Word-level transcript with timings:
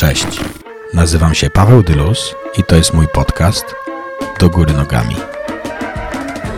Cześć. 0.00 0.40
Nazywam 0.94 1.34
się 1.34 1.50
Paweł 1.50 1.82
Dylus 1.82 2.34
i 2.58 2.64
to 2.64 2.76
jest 2.76 2.94
mój 2.94 3.08
podcast 3.08 3.64
Do 4.38 4.50
Góry 4.50 4.72
Nogami. 4.72 5.16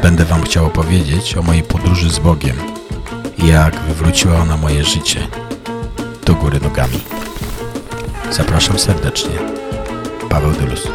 Będę 0.03 0.25
Wam 0.25 0.43
chciał 0.43 0.67
opowiedzieć 0.67 1.37
o 1.37 1.43
mojej 1.43 1.63
podróży 1.63 2.11
z 2.11 2.19
Bogiem 2.19 2.57
i 3.39 3.47
jak 3.47 3.81
wywróciła 3.81 4.37
ona 4.37 4.57
moje 4.57 4.85
życie 4.85 5.27
do 6.27 6.35
góry 6.35 6.61
nogami. 6.61 7.01
Zapraszam 8.31 8.79
serdecznie. 8.79 9.35
Paweł 10.29 10.53
Dylus. 10.53 10.87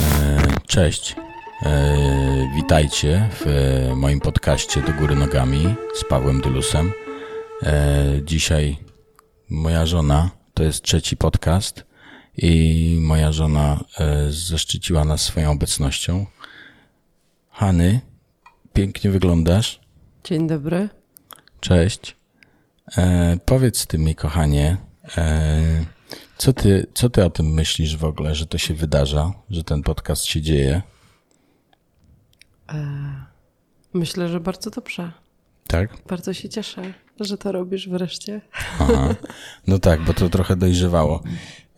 E, 0.00 0.60
Cześć. 0.66 1.16
E, 1.62 2.52
Witajcie 2.56 3.28
w 3.40 3.46
moim 3.96 4.20
podcaście 4.20 4.82
Do 4.82 4.92
Góry 4.92 5.14
Nogami 5.14 5.74
z 5.94 6.04
Pawłem 6.04 6.40
Dylusem. 6.40 6.92
E, 7.62 8.20
Dzisiaj 8.24 8.76
moja 9.50 9.86
żona, 9.86 10.30
to 10.54 10.62
jest 10.62 10.82
trzeci 10.82 11.16
podcast 11.16 11.84
i 12.36 12.98
moja 13.00 13.32
żona 13.32 13.84
e, 13.98 14.32
zaszczyciła 14.32 15.04
nas 15.04 15.20
swoją 15.22 15.50
obecnością. 15.50 16.26
Hany, 17.50 18.00
pięknie 18.72 19.10
wyglądasz. 19.10 19.80
Dzień 20.24 20.46
dobry. 20.46 20.88
Cześć. 21.60 22.16
E, 22.96 23.38
powiedz 23.46 23.86
ty 23.86 23.98
mi, 23.98 24.14
kochanie, 24.14 24.76
e, 25.16 25.84
co, 26.38 26.52
ty, 26.52 26.86
co 26.94 27.10
ty 27.10 27.24
o 27.24 27.30
tym 27.30 27.46
myślisz 27.46 27.96
w 27.96 28.04
ogóle, 28.04 28.34
że 28.34 28.46
to 28.46 28.58
się 28.58 28.74
wydarza, 28.74 29.32
że 29.50 29.64
ten 29.64 29.82
podcast 29.82 30.24
się 30.24 30.40
dzieje? 30.40 30.82
Myślę, 33.92 34.28
że 34.28 34.40
bardzo 34.40 34.70
dobrze. 34.70 35.12
Tak? 35.66 35.90
Bardzo 36.08 36.34
się 36.34 36.48
cieszę, 36.48 36.82
że 37.20 37.38
to 37.38 37.52
robisz 37.52 37.88
wreszcie. 37.88 38.40
Aha. 38.80 39.14
No 39.66 39.78
tak, 39.78 40.04
bo 40.04 40.14
to 40.14 40.28
trochę 40.28 40.56
dojrzewało. 40.56 41.22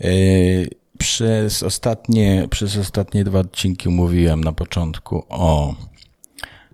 E, 0.00 0.08
przez, 0.98 1.62
ostatnie, 1.62 2.46
przez 2.50 2.76
ostatnie 2.76 3.24
dwa 3.24 3.38
odcinki 3.38 3.88
mówiłem 3.88 4.44
na 4.44 4.52
początku 4.52 5.24
o, 5.28 5.74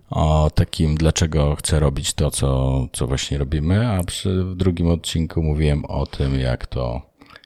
o 0.09 0.51
takim, 0.55 0.95
dlaczego 0.95 1.55
chcę 1.55 1.79
robić 1.79 2.13
to, 2.13 2.31
co, 2.31 2.87
co 2.93 3.07
właśnie 3.07 3.37
robimy, 3.37 3.87
a 3.87 4.03
przy, 4.03 4.43
w 4.43 4.55
drugim 4.55 4.87
odcinku 4.87 5.43
mówiłem 5.43 5.85
o 5.85 6.05
tym, 6.05 6.39
jak 6.39 6.67
to, 6.67 7.01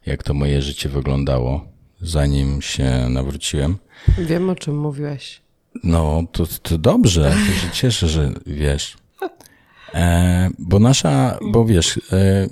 jak 0.05 0.23
to 0.23 0.33
moje 0.33 0.61
życie 0.61 0.89
wyglądało, 0.89 1.65
zanim 2.01 2.61
się 2.61 3.09
nawróciłem. 3.09 3.77
Wiem, 4.17 4.49
o 4.49 4.55
czym 4.55 4.77
mówiłeś. 4.77 5.41
No, 5.83 6.23
to, 6.31 6.47
to 6.61 6.77
dobrze, 6.77 7.35
to 7.47 7.53
się 7.61 7.69
cieszę, 7.73 8.07
że 8.07 8.33
wiesz. 8.45 8.97
E, 9.93 10.49
bo 10.59 10.79
nasza, 10.79 11.39
bo 11.51 11.65
wiesz, 11.65 11.99
e, 12.11 12.47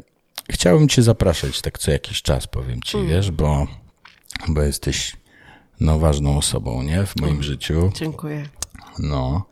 chciałbym 0.52 0.90
cię 0.90 1.02
zapraszać 1.02 1.62
tak 1.62 1.80
co 1.80 1.92
jakiś 1.92 2.22
czas, 2.22 2.48
powiem 2.48 2.82
ci, 2.82 2.98
wiesz, 3.08 3.32
bo, 3.32 3.68
bo 4.48 4.62
jesteś 4.62 5.16
no, 5.80 6.00
ważną 6.00 6.38
osobą, 6.38 6.84
nie, 6.84 7.06
w 7.06 7.16
moim 7.16 7.44
życiu. 7.44 7.92
Dziękuję. 7.96 8.46
No. 9.00 9.46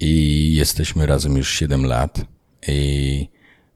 I 0.00 0.54
jesteśmy 0.54 1.06
razem 1.06 1.36
już 1.36 1.52
7 1.52 1.86
lat 1.86 2.20
i 2.68 3.28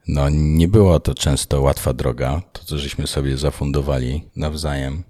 no 0.07 0.29
nie 0.29 0.67
było 0.67 0.99
to 0.99 1.15
często 1.15 1.61
łatwa 1.61 1.93
droga, 1.93 2.41
to 2.53 2.63
co 2.63 2.77
żeśmy 2.77 3.07
sobie 3.07 3.37
zafundowali 3.37 4.23
nawzajem. 4.35 5.03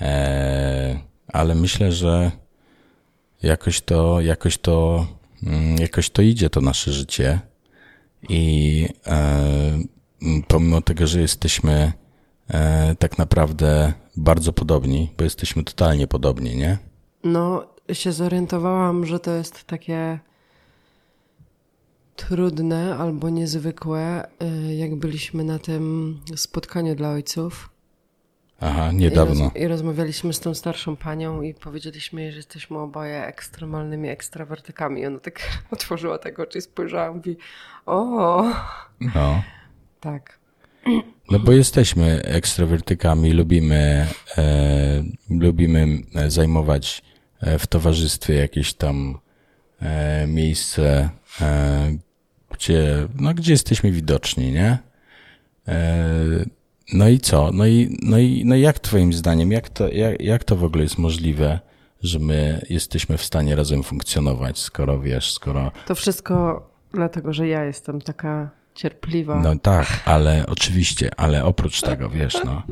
E, 0.00 1.00
ale 1.28 1.54
myślę, 1.54 1.92
że 1.92 2.30
jakoś 3.42 3.80
to, 3.80 4.20
jakoś 4.20 4.58
to, 4.58 5.06
mm, 5.06 5.16
jakoś 5.78 6.10
to 6.10 6.22
idzie 6.22 6.50
to 6.50 6.60
nasze 6.60 6.92
życie 6.92 7.40
i 8.28 8.88
e, 9.06 9.78
pomimo 10.48 10.80
tego, 10.80 11.06
że 11.06 11.20
jesteśmy 11.20 11.92
e, 12.48 12.94
tak 12.98 13.18
naprawdę 13.18 13.92
bardzo 14.16 14.52
podobni, 14.52 15.10
bo 15.18 15.24
jesteśmy 15.24 15.64
totalnie 15.64 16.06
podobni, 16.06 16.56
nie? 16.56 16.78
No, 17.24 17.66
się 17.92 18.12
zorientowałam, 18.12 19.06
że 19.06 19.20
to 19.20 19.30
jest 19.30 19.64
takie 19.64 20.18
trudne 22.16 22.96
albo 22.96 23.30
niezwykłe, 23.30 24.28
y, 24.42 24.74
jak 24.74 24.96
byliśmy 24.96 25.44
na 25.44 25.58
tym 25.58 26.16
spotkaniu 26.36 26.94
dla 26.94 27.10
ojców. 27.10 27.70
Aha, 28.60 28.90
I, 28.92 28.96
niedawno. 28.96 29.44
roz, 29.44 29.56
I 29.56 29.68
rozmawialiśmy 29.68 30.32
z 30.32 30.40
tą 30.40 30.54
starszą 30.54 30.96
panią 30.96 31.42
i 31.42 31.54
powiedzieliśmy 31.54 32.22
jej, 32.22 32.30
że 32.32 32.36
jesteśmy 32.36 32.78
oboje 32.78 33.26
ekstremalnymi 33.26 34.08
ekstrawertykami. 34.08 35.00
I 35.00 35.06
ona 35.06 35.18
tak 35.18 35.40
otworzyła 35.70 36.18
tego 36.18 36.42
oczy 36.42 36.58
i 36.58 36.62
spojrzała 36.62 37.10
i 37.10 37.14
mówi, 37.14 37.36
o, 37.86 38.44
No. 39.00 39.42
tak. 40.00 40.38
No 41.30 41.38
bo 41.38 41.52
jesteśmy 41.52 42.22
ekstrawertykami, 42.24 43.32
lubimy, 43.32 44.06
e, 44.38 45.04
lubimy 45.30 45.86
e, 46.14 46.30
zajmować 46.30 47.02
e, 47.40 47.58
w 47.58 47.66
towarzystwie 47.66 48.34
jakieś 48.34 48.74
tam 48.74 49.18
e, 49.82 50.26
miejsce, 50.26 51.10
e, 51.40 51.96
gdzie, 52.50 53.08
no, 53.20 53.34
gdzie 53.34 53.52
jesteśmy 53.52 53.90
widoczni, 53.92 54.52
nie? 54.52 54.78
No 56.92 57.08
i 57.08 57.18
co? 57.18 57.50
No 57.52 57.66
i, 57.66 57.98
no 58.02 58.18
i, 58.18 58.42
no 58.44 58.54
i 58.54 58.60
jak 58.60 58.78
twoim 58.78 59.12
zdaniem, 59.12 59.52
jak 59.52 59.68
to, 59.68 59.88
jak, 59.88 60.20
jak 60.20 60.44
to 60.44 60.56
w 60.56 60.64
ogóle 60.64 60.82
jest 60.82 60.98
możliwe, 60.98 61.60
że 62.02 62.18
my 62.18 62.66
jesteśmy 62.70 63.18
w 63.18 63.24
stanie 63.24 63.56
razem 63.56 63.82
funkcjonować, 63.82 64.58
skoro 64.58 65.00
wiesz, 65.00 65.32
skoro 65.32 65.72
To 65.86 65.94
wszystko 65.94 66.66
dlatego, 66.92 67.32
że 67.32 67.48
ja 67.48 67.64
jestem 67.64 68.00
taka 68.00 68.50
cierpliwa. 68.74 69.40
No 69.40 69.58
tak, 69.58 69.86
ale 70.04 70.44
oczywiście, 70.48 71.10
ale 71.16 71.44
oprócz 71.44 71.80
tego, 71.80 72.08
wiesz, 72.08 72.36
no. 72.44 72.62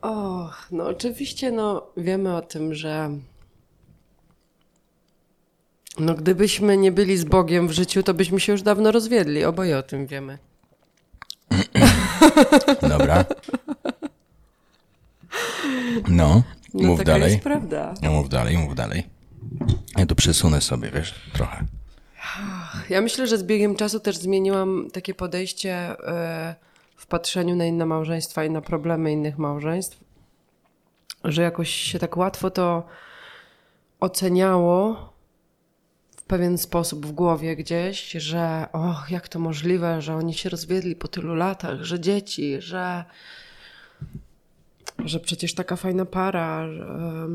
Och, 0.00 0.68
no 0.70 0.86
oczywiście, 0.86 1.50
no 1.52 1.86
wiemy 1.96 2.36
o 2.36 2.42
tym, 2.42 2.74
że 2.74 3.10
no 5.98 6.14
gdybyśmy 6.14 6.76
nie 6.76 6.92
byli 6.92 7.16
z 7.16 7.24
Bogiem 7.24 7.68
w 7.68 7.72
życiu, 7.72 8.02
to 8.02 8.14
byśmy 8.14 8.40
się 8.40 8.52
już 8.52 8.62
dawno 8.62 8.92
rozwiedli. 8.92 9.44
Oboje 9.44 9.78
o 9.78 9.82
tym 9.82 10.06
wiemy. 10.06 10.38
Dobra. 12.88 13.24
No, 16.08 16.42
No 16.74 16.88
mów 16.88 16.98
taka 16.98 17.12
dalej. 17.12 17.30
jest 17.32 17.44
prawda. 17.44 17.94
No, 18.02 18.10
mów 18.10 18.28
dalej, 18.28 18.58
mów 18.58 18.74
dalej. 18.74 19.06
Ja 19.96 20.06
tu 20.06 20.14
przesunę 20.14 20.60
sobie, 20.60 20.90
wiesz, 20.90 21.14
trochę. 21.32 21.64
Ja 22.90 23.00
myślę, 23.00 23.26
że 23.26 23.38
z 23.38 23.42
biegiem 23.42 23.76
czasu 23.76 24.00
też 24.00 24.16
zmieniłam 24.16 24.88
takie 24.92 25.14
podejście 25.14 25.72
e, 25.74 26.54
w 26.96 27.06
patrzeniu 27.06 27.56
na 27.56 27.64
inne 27.64 27.86
małżeństwa 27.86 28.44
i 28.44 28.50
na 28.50 28.60
problemy 28.60 29.12
innych 29.12 29.38
małżeństw, 29.38 30.00
że 31.24 31.42
jakoś 31.42 31.70
się 31.70 31.98
tak 31.98 32.16
łatwo 32.16 32.50
to 32.50 32.82
oceniało 34.00 35.12
pewien 36.28 36.58
sposób 36.58 37.06
w 37.06 37.12
głowie 37.12 37.56
gdzieś, 37.56 38.10
że 38.10 38.66
och, 38.72 39.10
jak 39.10 39.28
to 39.28 39.38
możliwe, 39.38 40.02
że 40.02 40.14
oni 40.14 40.34
się 40.34 40.48
rozwiedli 40.48 40.96
po 40.96 41.08
tylu 41.08 41.34
latach, 41.34 41.82
że 41.82 42.00
dzieci, 42.00 42.60
że 42.60 43.04
że 45.04 45.20
przecież 45.20 45.54
taka 45.54 45.76
fajna 45.76 46.04
para, 46.04 46.68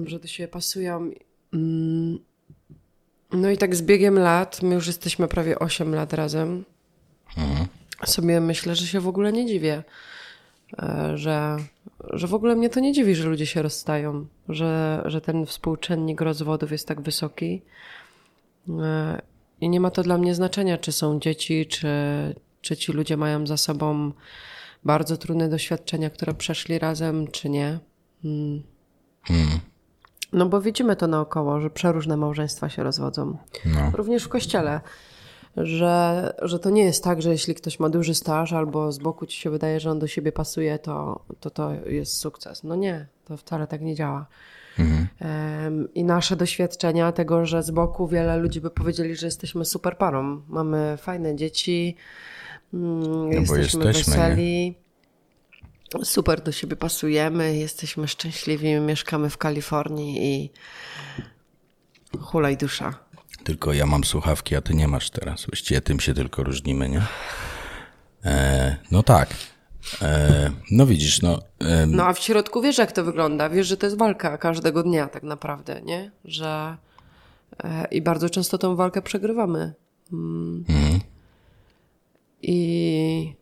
że, 0.05 0.19
do 0.19 0.27
siebie 0.27 0.47
pasują. 0.47 1.11
Mm. 1.53 2.19
No 3.31 3.49
i 3.49 3.57
tak 3.57 3.75
z 3.75 3.81
biegiem 3.81 4.19
lat, 4.19 4.61
my 4.61 4.75
już 4.75 4.87
jesteśmy 4.87 5.27
prawie 5.27 5.59
8 5.59 5.95
lat 5.95 6.13
razem, 6.13 6.63
sobie 8.05 8.41
myślę, 8.41 8.75
że 8.75 8.87
się 8.87 8.99
w 8.99 9.07
ogóle 9.07 9.33
nie 9.33 9.45
dziwię, 9.45 9.83
e, 10.79 11.11
że, 11.17 11.57
że 12.09 12.27
w 12.27 12.33
ogóle 12.33 12.55
mnie 12.55 12.69
to 12.69 12.79
nie 12.79 12.93
dziwi, 12.93 13.15
że 13.15 13.29
ludzie 13.29 13.45
się 13.45 13.61
rozstają, 13.61 14.25
że, 14.49 15.03
że 15.05 15.21
ten 15.21 15.45
współczynnik 15.45 16.21
rozwodów 16.21 16.71
jest 16.71 16.87
tak 16.87 17.01
wysoki. 17.01 17.61
E, 18.69 19.21
I 19.61 19.69
nie 19.69 19.79
ma 19.79 19.91
to 19.91 20.03
dla 20.03 20.17
mnie 20.17 20.35
znaczenia, 20.35 20.77
czy 20.77 20.91
są 20.91 21.19
dzieci, 21.19 21.65
czy, 21.65 21.87
czy 22.61 22.77
ci 22.77 22.91
ludzie 22.91 23.17
mają 23.17 23.47
za 23.47 23.57
sobą 23.57 24.11
bardzo 24.83 25.17
trudne 25.17 25.49
doświadczenia, 25.49 26.09
które 26.09 26.33
przeszli 26.33 26.79
razem, 26.79 27.27
czy 27.27 27.49
nie. 27.49 27.79
Mm. 28.25 28.63
No 30.33 30.45
bo 30.45 30.61
widzimy 30.61 30.95
to 30.95 31.07
naokoło, 31.07 31.59
że 31.59 31.69
przeróżne 31.69 32.17
małżeństwa 32.17 32.69
się 32.69 32.83
rozwodzą. 32.83 33.37
No. 33.65 33.91
Również 33.93 34.23
w 34.23 34.29
kościele. 34.29 34.81
Że, 35.57 36.33
że 36.41 36.59
to 36.59 36.69
nie 36.69 36.83
jest 36.83 37.03
tak, 37.03 37.21
że 37.21 37.31
jeśli 37.31 37.55
ktoś 37.55 37.79
ma 37.79 37.89
duży 37.89 38.15
staż 38.15 38.53
albo 38.53 38.91
z 38.91 38.99
boku 38.99 39.25
ci 39.25 39.39
się 39.39 39.49
wydaje, 39.49 39.79
że 39.79 39.91
on 39.91 39.99
do 39.99 40.07
siebie 40.07 40.31
pasuje, 40.31 40.79
to 40.79 41.25
to, 41.39 41.49
to 41.49 41.73
jest 41.73 42.17
sukces. 42.17 42.63
No 42.63 42.75
nie, 42.75 43.07
to 43.25 43.37
wcale 43.37 43.67
tak 43.67 43.81
nie 43.81 43.95
działa. 43.95 44.25
Em, 44.79 45.93
I 45.93 46.03
nasze 46.03 46.35
doświadczenia 46.35 47.11
tego, 47.11 47.45
że 47.45 47.63
z 47.63 47.71
boku 47.71 48.07
wiele 48.07 48.37
ludzi 48.37 48.61
by 48.61 48.69
powiedzieli, 48.69 49.15
że 49.15 49.27
jesteśmy 49.27 49.65
super 49.65 49.97
parą. 49.97 50.41
Mamy 50.47 50.97
fajne 51.01 51.35
dzieci, 51.35 51.95
mm, 52.73 53.31
jesteśmy, 53.31 53.85
jesteśmy, 53.85 54.13
weseli. 54.13 54.75
super 56.03 56.41
do 56.41 56.51
siebie 56.51 56.75
pasujemy, 56.75 57.55
jesteśmy 57.55 58.07
szczęśliwi, 58.07 58.79
mieszkamy 58.79 59.29
w 59.29 59.37
Kalifornii 59.37 60.35
i 60.35 60.49
hulaj 62.19 62.57
dusza. 62.57 62.93
Tylko 63.43 63.73
ja 63.73 63.85
mam 63.85 64.03
słuchawki, 64.03 64.55
a 64.55 64.61
ty 64.61 64.73
nie 64.73 64.87
masz 64.87 65.09
teraz. 65.09 65.45
Właściwie 65.45 65.81
tym 65.81 65.99
się 65.99 66.13
tylko 66.13 66.43
różnimy, 66.43 66.89
nie? 66.89 67.01
E, 68.25 68.77
no 68.91 69.03
tak. 69.03 69.29
E, 70.01 70.51
no 70.71 70.85
widzisz, 70.85 71.21
no. 71.21 71.39
E, 71.59 71.85
No 71.85 72.05
a 72.05 72.13
w 72.13 72.19
środku 72.19 72.61
wiesz, 72.61 72.77
jak 72.77 72.91
to 72.91 73.03
wygląda. 73.03 73.49
Wiesz, 73.49 73.67
że 73.67 73.77
to 73.77 73.85
jest 73.85 73.97
walka 73.97 74.37
każdego 74.37 74.83
dnia 74.83 75.07
tak 75.07 75.23
naprawdę, 75.23 75.81
nie? 75.81 76.11
Że 76.25 76.77
e, 77.63 77.87
i 77.91 78.01
bardzo 78.01 78.29
często 78.29 78.57
tą 78.57 78.75
walkę 78.75 79.01
przegrywamy. 79.01 79.73
Mm. 80.13 80.63
I 82.41 83.35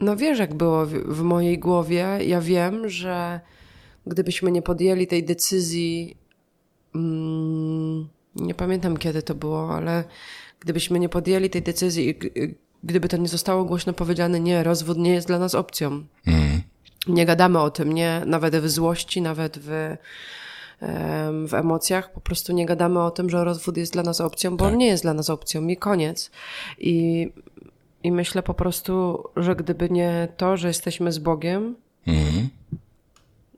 no 0.00 0.16
wiesz, 0.16 0.38
jak 0.38 0.54
było 0.54 0.86
w, 0.86 0.90
w 0.90 1.22
mojej 1.22 1.58
głowie. 1.58 2.18
Ja 2.26 2.40
wiem, 2.40 2.88
że 2.88 3.40
gdybyśmy 4.06 4.52
nie 4.52 4.62
podjęli 4.62 5.06
tej 5.06 5.24
decyzji, 5.24 6.16
mm, 6.94 8.08
nie 8.36 8.54
pamiętam 8.54 8.96
kiedy 8.96 9.22
to 9.22 9.34
było, 9.34 9.74
ale 9.76 10.04
gdybyśmy 10.60 10.98
nie 10.98 11.08
podjęli 11.08 11.50
tej 11.50 11.62
decyzji 11.62 12.18
gdyby 12.84 13.08
to 13.08 13.16
nie 13.16 13.28
zostało 13.28 13.64
głośno 13.64 13.92
powiedziane, 13.92 14.40
nie, 14.40 14.62
rozwód 14.62 14.98
nie 14.98 15.12
jest 15.12 15.26
dla 15.26 15.38
nas 15.38 15.54
opcją. 15.54 16.04
Nie 17.08 17.26
gadamy 17.26 17.58
o 17.60 17.70
tym, 17.70 17.92
nie, 17.92 18.22
nawet 18.26 18.56
w 18.56 18.68
złości, 18.68 19.22
nawet 19.22 19.58
w, 19.58 19.96
w 21.48 21.54
emocjach, 21.54 22.12
po 22.12 22.20
prostu 22.20 22.52
nie 22.52 22.66
gadamy 22.66 23.02
o 23.02 23.10
tym, 23.10 23.30
że 23.30 23.44
rozwód 23.44 23.76
jest 23.76 23.92
dla 23.92 24.02
nas 24.02 24.20
opcją, 24.20 24.56
bo 24.56 24.64
on 24.64 24.76
nie 24.76 24.86
jest 24.86 25.02
dla 25.04 25.14
nas 25.14 25.30
opcją 25.30 25.66
i 25.66 25.76
koniec. 25.76 26.30
I, 26.78 27.28
I 28.02 28.12
myślę 28.12 28.42
po 28.42 28.54
prostu, 28.54 29.24
że 29.36 29.56
gdyby 29.56 29.90
nie 29.90 30.28
to, 30.36 30.56
że 30.56 30.68
jesteśmy 30.68 31.12
z 31.12 31.18
Bogiem, 31.18 31.76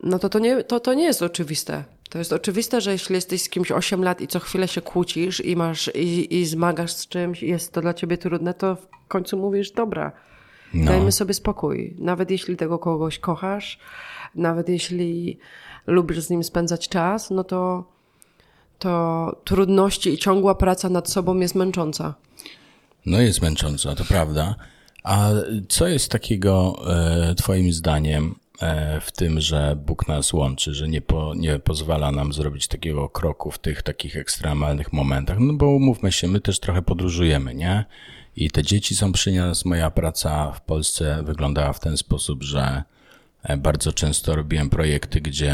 no 0.02 0.18
to 0.18 0.28
to 0.28 0.38
nie, 0.38 0.64
to, 0.64 0.80
to 0.80 0.94
nie 0.94 1.04
jest 1.04 1.22
oczywiste. 1.22 1.84
To 2.14 2.18
jest 2.18 2.32
oczywiste, 2.32 2.80
że 2.80 2.92
jeśli 2.92 3.14
jesteś 3.14 3.42
z 3.42 3.48
kimś 3.48 3.72
8 3.72 4.04
lat 4.04 4.20
i 4.20 4.28
co 4.28 4.40
chwilę 4.40 4.68
się 4.68 4.80
kłócisz 4.80 5.44
i 5.44 5.56
masz 5.56 5.90
i, 5.94 6.36
i 6.40 6.46
zmagasz 6.46 6.92
z 6.92 7.08
czymś 7.08 7.42
i 7.42 7.48
jest 7.48 7.72
to 7.72 7.80
dla 7.80 7.94
ciebie 7.94 8.18
trudne, 8.18 8.54
to 8.54 8.76
w 8.76 9.08
końcu 9.08 9.36
mówisz, 9.36 9.70
dobra, 9.70 10.12
No. 10.74 10.84
dajmy 10.86 11.12
sobie 11.12 11.34
spokój. 11.34 11.96
Nawet 11.98 12.30
jeśli 12.30 12.56
tego 12.56 12.78
kogoś 12.78 13.18
kochasz, 13.18 13.78
nawet 14.34 14.68
jeśli 14.68 15.38
lubisz 15.86 16.20
z 16.20 16.30
nim 16.30 16.44
spędzać 16.44 16.88
czas, 16.88 17.30
no 17.30 17.44
to, 17.44 17.84
to 18.78 19.36
trudności 19.44 20.10
i 20.12 20.18
ciągła 20.18 20.54
praca 20.54 20.88
nad 20.88 21.10
sobą 21.10 21.36
jest 21.36 21.54
męcząca. 21.54 22.14
No 23.06 23.20
jest 23.20 23.42
męcząca, 23.42 23.94
to 23.94 24.04
prawda. 24.04 24.54
A 25.04 25.30
co 25.68 25.88
jest 25.88 26.10
takiego 26.10 26.76
e, 27.30 27.34
Twoim 27.34 27.72
zdaniem 27.72 28.34
w 29.00 29.12
tym, 29.12 29.40
że 29.40 29.76
Bóg 29.86 30.08
nas 30.08 30.32
łączy, 30.32 30.74
że 30.74 30.88
nie, 30.88 31.00
po, 31.00 31.34
nie 31.34 31.58
pozwala 31.58 32.12
nam 32.12 32.32
zrobić 32.32 32.68
takiego 32.68 33.08
kroku 33.08 33.50
w 33.50 33.58
tych 33.58 33.82
takich 33.82 34.16
ekstremalnych 34.16 34.92
momentach? 34.92 35.38
No 35.40 35.52
bo 35.52 35.66
umówmy 35.66 36.12
się, 36.12 36.28
my 36.28 36.40
też 36.40 36.60
trochę 36.60 36.82
podróżujemy, 36.82 37.54
nie? 37.54 37.84
I 38.36 38.50
te 38.50 38.62
dzieci 38.62 38.96
są 38.96 39.12
przy 39.12 39.32
nas. 39.32 39.64
Moja 39.64 39.90
praca 39.90 40.52
w 40.52 40.60
Polsce 40.60 41.22
wyglądała 41.22 41.72
w 41.72 41.80
ten 41.80 41.96
sposób, 41.96 42.42
że 42.42 42.82
e, 43.42 43.56
bardzo 43.56 43.92
często 43.92 44.36
robiłem 44.36 44.70
projekty, 44.70 45.20
gdzie 45.20 45.52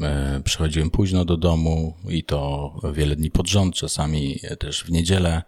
e, 0.00 0.40
przychodziłem 0.44 0.90
późno 0.90 1.24
do 1.24 1.36
domu 1.36 1.94
i 2.08 2.24
to 2.24 2.72
wiele 2.94 3.16
dni 3.16 3.30
pod 3.30 3.48
rząd, 3.48 3.74
czasami 3.74 4.40
też 4.58 4.84
w 4.84 4.90
niedzielę. 4.90 5.42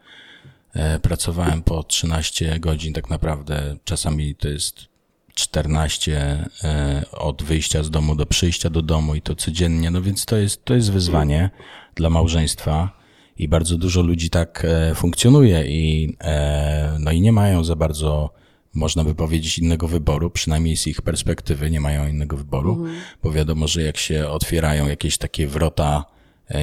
E, 0.74 0.98
Pracowałem 0.98 1.62
po 1.62 1.82
13 1.82 2.60
godzin, 2.60 2.92
tak 2.92 3.10
naprawdę 3.10 3.76
czasami 3.84 4.34
to 4.34 4.48
jest 4.48 4.89
14 5.34 6.48
e, 6.64 7.04
od 7.12 7.42
wyjścia 7.42 7.82
z 7.82 7.90
domu 7.90 8.16
do 8.16 8.26
przyjścia 8.26 8.70
do 8.70 8.82
domu 8.82 9.14
i 9.14 9.22
to 9.22 9.34
codziennie, 9.34 9.90
no 9.90 10.02
więc 10.02 10.24
to 10.24 10.36
jest, 10.36 10.64
to 10.64 10.74
jest 10.74 10.92
wyzwanie 10.92 11.50
dla 11.94 12.10
małżeństwa 12.10 13.00
i 13.38 13.48
bardzo 13.48 13.78
dużo 13.78 14.02
ludzi 14.02 14.30
tak 14.30 14.64
e, 14.64 14.94
funkcjonuje 14.94 15.64
i, 15.66 16.16
e, 16.20 16.96
no 17.00 17.10
i 17.12 17.20
nie 17.20 17.32
mają 17.32 17.64
za 17.64 17.76
bardzo, 17.76 18.30
można 18.74 19.04
by 19.04 19.14
powiedzieć, 19.14 19.58
innego 19.58 19.88
wyboru, 19.88 20.30
przynajmniej 20.30 20.76
z 20.76 20.86
ich 20.86 21.02
perspektywy 21.02 21.70
nie 21.70 21.80
mają 21.80 22.08
innego 22.08 22.36
wyboru, 22.36 22.86
bo 23.22 23.32
wiadomo, 23.32 23.68
że 23.68 23.82
jak 23.82 23.96
się 23.96 24.28
otwierają 24.28 24.88
jakieś 24.88 25.18
takie 25.18 25.46
wrota 25.46 26.04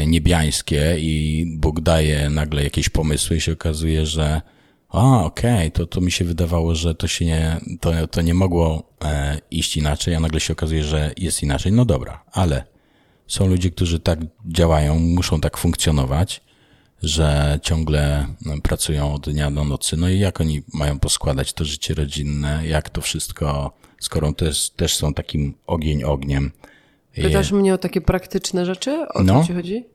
niebiańskie 0.08 0.96
i 1.00 1.46
Bóg 1.58 1.82
daje 1.82 2.30
nagle 2.30 2.64
jakieś 2.64 2.90
pomysły 2.90 3.38
i 3.38 3.42
się 3.42 3.54
okazuje, 3.54 4.06
że 4.06 4.42
a, 4.90 5.24
okej, 5.26 5.72
to, 5.72 5.86
to 5.88 6.02
mi 6.02 6.12
się 6.12 6.26
wydawało, 6.26 6.76
że 6.76 6.96
to 6.96 7.08
się 7.08 7.26
nie, 7.26 7.58
to, 7.80 8.08
to 8.08 8.22
nie 8.22 8.34
mogło 8.34 8.84
e, 9.06 9.40
iść 9.52 9.78
inaczej, 9.78 10.16
a 10.16 10.20
nagle 10.20 10.40
się 10.40 10.54
okazuje, 10.54 10.84
że 10.84 11.12
jest 11.18 11.44
inaczej. 11.44 11.72
No 11.72 11.86
dobra, 11.86 12.24
ale 12.32 12.64
są 13.28 13.48
ludzie, 13.48 13.72
którzy 13.72 14.00
tak 14.00 14.20
działają, 14.46 15.00
muszą 15.00 15.42
tak 15.42 15.58
funkcjonować, 15.58 16.42
że 17.04 17.60
ciągle 17.64 18.28
no, 18.46 18.54
pracują 18.64 19.14
od 19.14 19.30
dnia 19.30 19.52
do 19.52 19.64
nocy. 19.64 19.98
No 19.98 20.10
i 20.10 20.20
jak 20.20 20.42
oni 20.42 20.64
mają 20.74 21.00
poskładać 21.00 21.54
to 21.54 21.66
życie 21.66 21.94
rodzinne, 21.94 22.68
jak 22.68 22.90
to 22.90 23.02
wszystko, 23.02 23.72
skoro 24.00 24.34
też, 24.34 24.70
też 24.70 24.96
są 24.96 25.14
takim 25.14 25.54
ogień 25.68 26.04
ogniem. 26.04 26.52
Pytasz 27.16 27.52
mnie 27.52 27.74
o 27.74 27.78
takie 27.78 28.02
praktyczne 28.02 28.66
rzeczy? 28.66 29.08
O 29.14 29.24
No. 29.24 29.42
co 29.42 29.48
ci 29.48 29.54
chodzi? 29.54 29.86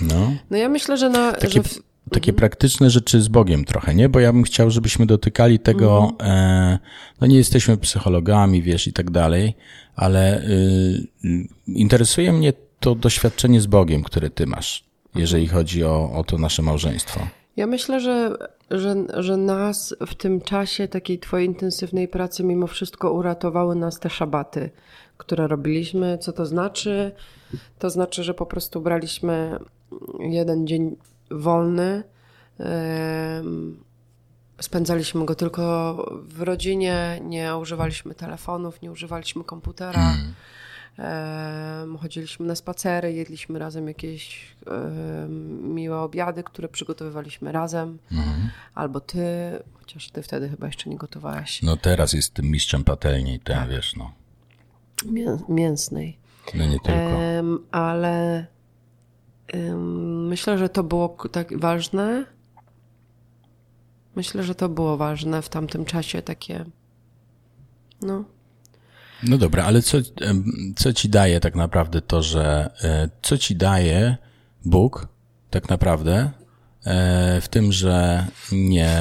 No. 0.00 0.32
No 0.50 0.56
ja 0.56 0.68
myślę, 0.68 0.96
że 0.96 1.10
na... 1.10 1.32
takie, 1.32 1.48
że 1.52 1.62
w, 1.62 1.82
takie 2.10 2.32
praktyczne 2.32 2.90
rzeczy 2.90 3.20
z 3.20 3.28
Bogiem 3.28 3.64
trochę, 3.64 3.94
nie? 3.94 4.08
Bo 4.08 4.20
ja 4.20 4.32
bym 4.32 4.42
chciał, 4.42 4.70
żebyśmy 4.70 5.06
dotykali 5.06 5.58
tego, 5.58 6.12
e, 6.22 6.78
no 7.20 7.26
nie 7.26 7.36
jesteśmy 7.36 7.76
psychologami, 7.76 8.62
wiesz, 8.62 8.86
i 8.86 8.92
tak 8.92 9.10
dalej, 9.10 9.54
ale 9.96 10.42
y, 10.42 10.46
y, 11.24 11.46
interesuje 11.66 12.32
mnie 12.32 12.52
to 12.80 12.94
doświadczenie 12.94 13.60
z 13.60 13.66
Bogiem, 13.66 14.02
które 14.02 14.30
ty 14.30 14.46
masz, 14.46 14.84
jeżeli 15.14 15.48
chodzi 15.48 15.84
o, 15.84 16.12
o 16.12 16.24
to 16.24 16.38
nasze 16.38 16.62
małżeństwo. 16.62 17.20
Ja 17.56 17.66
myślę, 17.66 18.00
że, 18.00 18.36
że, 18.70 18.94
że 19.16 19.36
nas 19.36 19.94
w 20.06 20.14
tym 20.14 20.40
czasie 20.40 20.88
takiej 20.88 21.18
twojej 21.18 21.46
intensywnej 21.46 22.08
pracy 22.08 22.44
mimo 22.44 22.66
wszystko 22.66 23.12
uratowały 23.12 23.76
nas 23.76 24.00
te 24.00 24.10
szabaty, 24.10 24.70
które 25.16 25.48
robiliśmy. 25.48 26.18
Co 26.18 26.32
to 26.32 26.46
znaczy? 26.46 27.12
To 27.78 27.90
znaczy, 27.90 28.24
że 28.24 28.34
po 28.34 28.46
prostu 28.46 28.80
braliśmy 28.80 29.58
jeden 30.20 30.66
dzień 30.66 30.96
wolny. 31.30 32.02
Spędzaliśmy 34.60 35.24
go 35.26 35.34
tylko 35.34 35.94
w 36.22 36.42
rodzinie, 36.42 37.20
nie 37.24 37.56
używaliśmy 37.56 38.14
telefonów, 38.14 38.82
nie 38.82 38.90
używaliśmy 38.92 39.44
komputera. 39.44 40.14
Em, 40.98 41.96
chodziliśmy 41.98 42.46
na 42.46 42.54
spacery, 42.54 43.12
jedliśmy 43.12 43.58
razem 43.58 43.88
jakieś 43.88 44.56
miłe 45.62 45.98
obiady, 46.00 46.42
które 46.42 46.68
przygotowywaliśmy 46.68 47.52
razem. 47.52 47.98
Albo 48.74 49.00
ty, 49.00 49.24
chociaż 49.74 50.10
ty 50.10 50.22
wtedy 50.22 50.48
chyba 50.48 50.66
jeszcze 50.66 50.90
nie 50.90 50.96
gotowałeś 50.96 51.62
No 51.62 51.76
teraz 51.76 52.12
jest 52.12 52.34
tym 52.34 52.46
mistrzem 52.46 52.84
patelni, 52.84 53.40
ten, 53.40 53.68
wiesz, 53.68 53.96
no. 53.96 54.12
mię- 55.06 55.38
mięsnej. 55.48 56.18
No 56.54 56.66
nie 56.66 56.80
tylko. 56.80 57.20
Ale 57.70 58.46
myślę, 60.28 60.58
że 60.58 60.68
to 60.68 60.82
było 60.82 61.16
tak 61.32 61.58
ważne. 61.58 62.24
Myślę, 64.16 64.42
że 64.42 64.54
to 64.54 64.68
było 64.68 64.96
ważne 64.96 65.42
w 65.42 65.48
tamtym 65.48 65.84
czasie 65.84 66.22
takie. 66.22 66.64
No. 68.02 68.24
No 69.22 69.38
dobra, 69.38 69.64
ale 69.64 69.82
co, 69.82 69.98
co 70.76 70.92
ci 70.92 71.08
daje 71.08 71.40
tak 71.40 71.54
naprawdę 71.54 72.00
to, 72.00 72.22
że 72.22 72.70
e, 72.82 73.08
co 73.22 73.38
ci 73.38 73.56
daje 73.56 74.16
Bóg 74.64 75.08
tak 75.50 75.68
naprawdę 75.68 76.30
e, 76.84 77.40
w 77.40 77.48
tym, 77.48 77.72
że 77.72 78.26
nie 78.52 78.98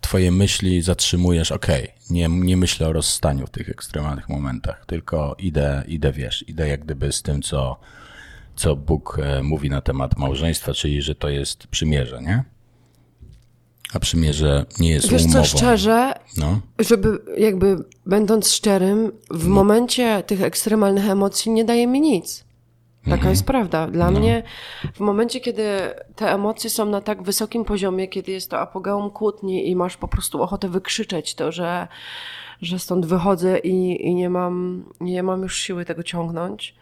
twoje 0.00 0.32
myśli 0.32 0.82
zatrzymujesz, 0.82 1.52
okej, 1.52 1.88
nie, 2.10 2.28
nie 2.28 2.56
myślę 2.56 2.88
o 2.88 2.92
rozstaniu 2.92 3.46
w 3.46 3.50
tych 3.50 3.68
ekstremalnych 3.68 4.28
momentach, 4.28 4.86
tylko 4.86 5.36
idę, 5.38 5.84
idę, 5.86 6.12
wiesz, 6.12 6.48
idę 6.48 6.68
jak 6.68 6.84
gdyby 6.84 7.12
z 7.12 7.22
tym, 7.22 7.42
co, 7.42 7.80
co 8.56 8.76
Bóg 8.76 9.18
e, 9.22 9.42
mówi 9.42 9.70
na 9.70 9.80
temat 9.80 10.18
małżeństwa, 10.18 10.72
czyli 10.74 11.02
że 11.02 11.14
to 11.14 11.28
jest 11.28 11.66
przymierze, 11.66 12.22
nie? 12.22 12.44
A 13.94 13.98
przymierze 13.98 14.66
nie 14.80 14.90
jest 14.90 15.08
Wiesz 15.08 15.22
umową. 15.24 15.42
co, 15.42 15.56
szczerze, 15.56 16.12
No, 16.36 16.60
żeby 16.78 17.18
jakby 17.38 17.76
będąc 18.06 18.50
szczerym, 18.50 19.12
w 19.30 19.46
momencie 19.46 20.22
tych 20.26 20.42
ekstremalnych 20.42 21.10
emocji 21.10 21.52
nie 21.52 21.64
daje 21.64 21.86
mi 21.86 22.00
nic. 22.00 22.44
Taka 23.10 23.30
jest 23.30 23.44
prawda. 23.44 23.86
Dla 23.86 24.10
mnie 24.10 24.42
w 24.94 25.00
momencie, 25.00 25.40
kiedy 25.40 25.64
te 26.16 26.32
emocje 26.32 26.70
są 26.70 26.84
na 26.86 27.00
tak 27.00 27.22
wysokim 27.22 27.64
poziomie, 27.64 28.08
kiedy 28.08 28.32
jest 28.32 28.50
to 28.50 28.58
apogeum 28.60 29.10
kłótni 29.10 29.70
i 29.70 29.76
masz 29.76 29.96
po 29.96 30.08
prostu 30.08 30.42
ochotę 30.42 30.68
wykrzyczeć 30.68 31.34
to, 31.34 31.52
że, 31.52 31.88
że 32.62 32.78
stąd 32.78 33.06
wychodzę 33.06 33.58
i, 33.58 34.06
i 34.06 34.14
nie, 34.14 34.30
mam, 34.30 34.84
nie 35.00 35.22
mam 35.22 35.42
już 35.42 35.56
siły 35.58 35.84
tego 35.84 36.02
ciągnąć, 36.02 36.74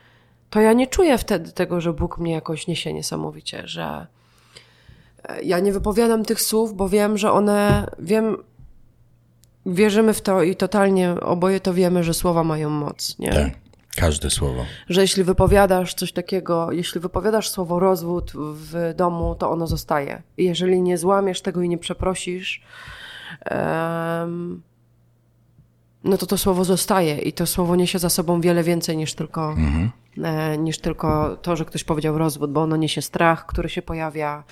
to 0.52 0.60
ja 0.60 0.72
nie 0.72 0.86
czuję 0.86 1.18
wtedy 1.18 1.52
tego, 1.52 1.80
że 1.80 1.92
Bóg 1.92 2.18
mnie 2.18 2.32
jakoś 2.32 2.66
niesie 2.66 2.92
niesamowicie, 2.92 3.62
że 3.64 4.06
e, 5.24 5.42
ja 5.42 5.60
nie 5.60 5.72
wypowiadam 5.72 6.24
tych 6.24 6.42
słów, 6.42 6.76
bo 6.76 6.88
wiem, 6.88 7.18
że 7.18 7.32
one, 7.32 7.86
wiem, 7.98 8.36
wierzymy 9.66 10.14
w 10.14 10.20
to 10.20 10.42
i 10.42 10.56
totalnie 10.56 11.10
oboje 11.20 11.60
to 11.60 11.74
wiemy, 11.74 12.04
że 12.04 12.14
słowa 12.14 12.44
mają 12.44 12.70
moc, 12.70 13.18
nie? 13.18 13.32
tak. 13.32 13.52
Każde 13.96 14.30
słowo. 14.30 14.64
Że 14.88 15.00
jeśli 15.00 15.24
wypowiadasz 15.24 15.94
coś 15.94 16.12
takiego, 16.12 16.72
jeśli 16.72 17.00
wypowiadasz 17.00 17.48
słowo 17.48 17.78
rozwód 17.78 18.32
w 18.34 18.94
domu, 18.96 19.34
to 19.34 19.50
ono 19.50 19.66
zostaje. 19.66 20.22
I 20.36 20.44
jeżeli 20.44 20.82
nie 20.82 20.98
złamiesz 20.98 21.40
tego 21.40 21.62
i 21.62 21.68
nie 21.68 21.78
przeprosisz, 21.78 22.62
um, 23.50 24.62
no 26.04 26.16
to 26.16 26.26
to 26.26 26.38
słowo 26.38 26.64
zostaje 26.64 27.18
i 27.18 27.32
to 27.32 27.46
słowo 27.46 27.76
niesie 27.76 27.98
za 27.98 28.10
sobą 28.10 28.40
wiele 28.40 28.62
więcej 28.62 28.96
niż 28.96 29.14
tylko, 29.14 29.48
mhm. 29.48 29.90
E, 30.18 30.58
niż 30.58 30.78
tylko 30.78 31.36
to, 31.36 31.56
że 31.56 31.64
ktoś 31.64 31.84
powiedział 31.84 32.18
rozwód, 32.18 32.52
bo 32.52 32.62
ono 32.62 32.76
niesie 32.76 33.02
strach, 33.02 33.46
który 33.46 33.68
się 33.68 33.82
pojawia, 33.82 34.44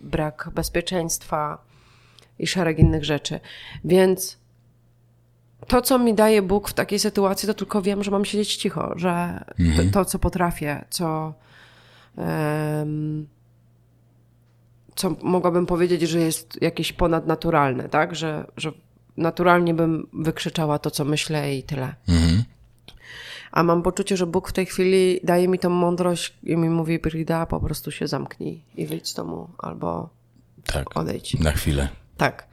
brak 0.00 0.50
bezpieczeństwa 0.54 1.58
i 2.38 2.46
szereg 2.46 2.78
innych 2.78 3.04
rzeczy. 3.04 3.40
Więc 3.84 4.38
to, 5.66 5.82
co 5.82 5.98
mi 5.98 6.14
daje 6.14 6.42
Bóg 6.42 6.68
w 6.68 6.74
takiej 6.74 6.98
sytuacji, 6.98 7.46
to 7.46 7.54
tylko 7.54 7.82
wiem, 7.82 8.04
że 8.04 8.10
mam 8.10 8.24
siedzieć 8.24 8.56
cicho, 8.56 8.92
że 8.96 9.44
mhm. 9.58 9.90
to, 9.90 9.92
to, 9.92 10.04
co 10.04 10.18
potrafię, 10.18 10.84
co, 10.90 11.34
um, 12.16 13.26
co 14.94 15.16
mogłabym 15.22 15.66
powiedzieć, 15.66 16.02
że 16.02 16.20
jest 16.20 16.62
jakieś 16.62 16.92
ponadnaturalne, 16.92 17.88
tak? 17.88 18.14
Że, 18.14 18.46
że 18.56 18.72
naturalnie 19.16 19.74
bym 19.74 20.06
wykrzyczała 20.12 20.78
to, 20.78 20.90
co 20.90 21.04
myślę 21.04 21.54
i 21.54 21.62
tyle. 21.62 21.94
Mhm. 22.08 22.43
A 23.54 23.62
mam 23.62 23.82
poczucie, 23.82 24.16
że 24.16 24.26
Bóg 24.26 24.48
w 24.48 24.52
tej 24.52 24.66
chwili 24.66 25.20
daje 25.22 25.48
mi 25.48 25.58
tą 25.58 25.70
mądrość 25.70 26.34
i 26.42 26.56
mi 26.56 26.70
mówi, 26.70 26.98
Brida, 26.98 27.46
po 27.46 27.60
prostu 27.60 27.90
się 27.90 28.08
zamknij 28.08 28.64
i 28.76 28.86
wyjdź 28.86 29.08
z 29.08 29.14
domu, 29.14 29.48
albo 29.58 30.08
tak, 30.66 30.96
odejdź. 30.96 31.40
Na 31.40 31.52
chwilę. 31.52 31.88
Tak. 32.16 32.48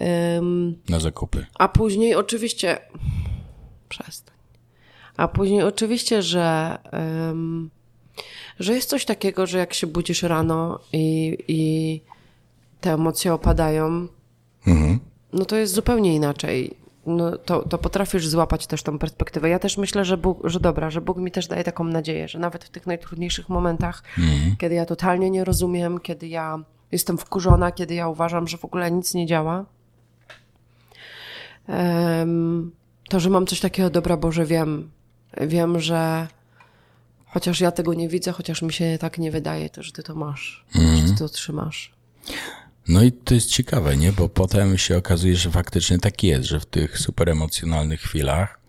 Um, 0.00 0.76
na 0.88 1.00
zakupy. 1.00 1.46
A 1.54 1.68
później 1.68 2.14
oczywiście. 2.14 2.78
Przestań. 3.88 4.36
A 5.16 5.28
później 5.28 5.62
oczywiście, 5.62 6.22
że, 6.22 6.78
um, 6.92 7.70
że 8.60 8.74
jest 8.74 8.88
coś 8.88 9.04
takiego, 9.04 9.46
że 9.46 9.58
jak 9.58 9.74
się 9.74 9.86
budzisz 9.86 10.22
rano 10.22 10.80
i, 10.92 11.36
i 11.48 12.00
te 12.80 12.92
emocje 12.92 13.34
opadają, 13.34 14.08
mhm. 14.66 15.00
no 15.32 15.44
to 15.44 15.56
jest 15.56 15.74
zupełnie 15.74 16.14
inaczej. 16.14 16.83
No 17.06 17.38
to, 17.38 17.68
to 17.68 17.78
potrafisz 17.78 18.28
złapać 18.28 18.66
też 18.66 18.82
tą 18.82 18.98
perspektywę. 18.98 19.48
Ja 19.48 19.58
też 19.58 19.76
myślę, 19.76 20.04
że 20.04 20.16
Bóg, 20.16 20.38
że 20.44 20.60
dobra, 20.60 20.90
że 20.90 21.00
Bóg 21.00 21.18
mi 21.18 21.30
też 21.30 21.46
daje 21.46 21.64
taką 21.64 21.84
nadzieję, 21.84 22.28
że 22.28 22.38
nawet 22.38 22.64
w 22.64 22.68
tych 22.68 22.86
najtrudniejszych 22.86 23.48
momentach, 23.48 24.02
mhm. 24.18 24.56
kiedy 24.56 24.74
ja 24.74 24.86
totalnie 24.86 25.30
nie 25.30 25.44
rozumiem, 25.44 26.00
kiedy 26.00 26.28
ja 26.28 26.58
jestem 26.92 27.18
wkurzona, 27.18 27.72
kiedy 27.72 27.94
ja 27.94 28.08
uważam, 28.08 28.48
że 28.48 28.58
w 28.58 28.64
ogóle 28.64 28.90
nic 28.90 29.14
nie 29.14 29.26
działa, 29.26 29.64
to, 33.08 33.20
że 33.20 33.30
mam 33.30 33.46
coś 33.46 33.60
takiego, 33.60 33.90
dobra 33.90 34.16
Boże, 34.16 34.46
wiem. 34.46 34.90
Wiem, 35.40 35.80
że 35.80 36.28
chociaż 37.26 37.60
ja 37.60 37.70
tego 37.70 37.94
nie 37.94 38.08
widzę, 38.08 38.32
chociaż 38.32 38.62
mi 38.62 38.72
się 38.72 38.98
tak 39.00 39.18
nie 39.18 39.30
wydaje, 39.30 39.70
to 39.70 39.82
że 39.82 39.92
Ty 39.92 40.02
to 40.02 40.14
masz, 40.14 40.64
mm. 40.74 40.96
że 40.96 41.12
Ty 41.12 41.18
to 41.18 41.28
trzymasz. 41.28 41.94
No 42.88 43.02
i 43.02 43.12
to 43.12 43.34
jest 43.34 43.50
ciekawe, 43.50 43.96
nie? 43.96 44.12
Bo 44.12 44.28
potem 44.28 44.78
się 44.78 44.96
okazuje, 44.96 45.36
że 45.36 45.50
faktycznie 45.50 45.98
tak 45.98 46.22
jest, 46.22 46.48
że 46.48 46.60
w 46.60 46.66
tych 46.66 46.98
super 46.98 47.30
emocjonalnych 47.30 48.00
chwilach 48.00 48.60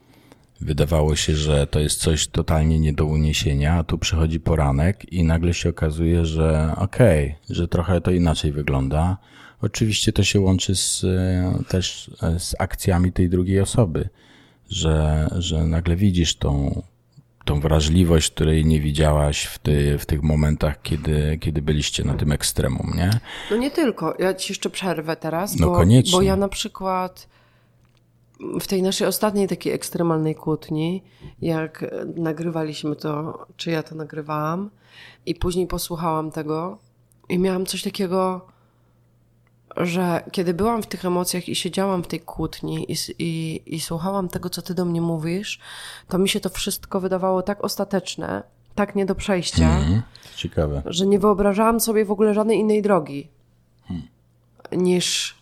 wydawało 0.62 1.16
się, 1.16 1.36
że 1.36 1.68
to 1.68 1.80
jest 1.80 2.00
coś 2.00 2.28
totalnie 2.28 2.80
nie 2.80 2.94
do 2.94 3.06
uniesienia, 3.06 3.74
a 3.74 3.84
tu 3.84 3.98
przychodzi 3.98 4.40
poranek 4.40 5.14
i 5.14 5.24
nagle 5.24 5.54
się 5.54 5.70
okazuje, 5.70 6.26
że 6.26 6.74
okej, 6.78 7.26
okay, 7.26 7.56
że 7.56 7.68
trochę 7.68 8.02
to 8.02 8.12
inaczej 8.12 8.52
wygląda 8.52 9.18
Oczywiście 9.66 10.14
to 10.14 10.24
się 10.24 10.40
łączy 10.40 10.76
z, 10.76 11.04
e, 11.04 11.64
też 11.68 12.12
e, 12.24 12.40
z 12.40 12.56
akcjami 12.60 13.12
tej 13.12 13.30
drugiej 13.30 13.60
osoby, 13.60 14.10
że, 14.70 15.28
że 15.38 15.64
nagle 15.64 15.96
widzisz 15.96 16.36
tą, 16.36 16.82
tą 17.46 17.60
wrażliwość, 17.60 18.32
której 18.32 18.66
nie 18.66 18.80
widziałaś 18.82 19.46
w, 19.46 19.60
ty, 19.60 19.98
w 19.98 20.06
tych 20.06 20.24
momentach, 20.24 20.82
kiedy, 20.82 21.38
kiedy 21.42 21.62
byliście 21.62 22.04
na 22.04 22.14
tym 22.14 22.32
ekstremum, 22.32 22.94
nie? 22.96 23.20
No 23.52 23.58
nie 23.58 23.72
tylko. 23.72 24.16
Ja 24.20 24.34
ci 24.34 24.52
jeszcze 24.52 24.70
przerwę 24.70 25.16
teraz, 25.16 25.60
no 25.60 25.68
bo, 25.68 25.76
koniecznie. 25.76 26.12
bo 26.12 26.22
ja 26.22 26.36
na 26.36 26.50
przykład 26.50 27.28
w 28.60 28.68
tej 28.68 28.82
naszej 28.82 29.08
ostatniej 29.08 29.48
takiej 29.48 29.74
ekstremalnej 29.74 30.36
kłótni, 30.36 31.04
jak 31.42 31.86
nagrywaliśmy 32.16 32.96
to, 32.96 33.46
czy 33.58 33.72
ja 33.72 33.84
to 33.84 33.96
nagrywałam 33.96 34.70
i 35.26 35.36
później 35.36 35.68
posłuchałam 35.68 36.32
tego 36.32 36.78
i 37.30 37.40
miałam 37.40 37.66
coś 37.66 37.84
takiego 37.84 38.48
że 39.78 40.24
kiedy 40.32 40.54
byłam 40.54 40.84
w 40.84 40.88
tych 40.88 41.06
emocjach 41.06 41.50
i 41.50 41.56
siedziałam 41.56 42.04
w 42.04 42.08
tej 42.08 42.20
kłótni 42.20 42.92
i, 42.92 42.96
i, 43.20 43.62
i 43.76 43.80
słuchałam 43.80 44.30
tego, 44.30 44.50
co 44.50 44.62
ty 44.62 44.74
do 44.74 44.86
mnie 44.86 45.02
mówisz, 45.02 45.60
to 46.08 46.18
mi 46.18 46.30
się 46.30 46.40
to 46.40 46.50
wszystko 46.50 47.00
wydawało 47.00 47.42
tak 47.42 47.64
ostateczne, 47.64 48.44
tak 48.76 48.96
nie 48.96 49.06
do 49.06 49.16
przejścia, 49.16 49.78
mm, 49.78 50.02
ciekawe. 50.36 50.82
że 50.86 51.06
nie 51.06 51.20
wyobrażałam 51.20 51.80
sobie 51.80 52.06
w 52.06 52.12
ogóle 52.12 52.34
żadnej 52.34 52.60
innej 52.60 52.82
drogi 52.82 53.28
hmm. 53.88 54.08
niż 54.72 55.36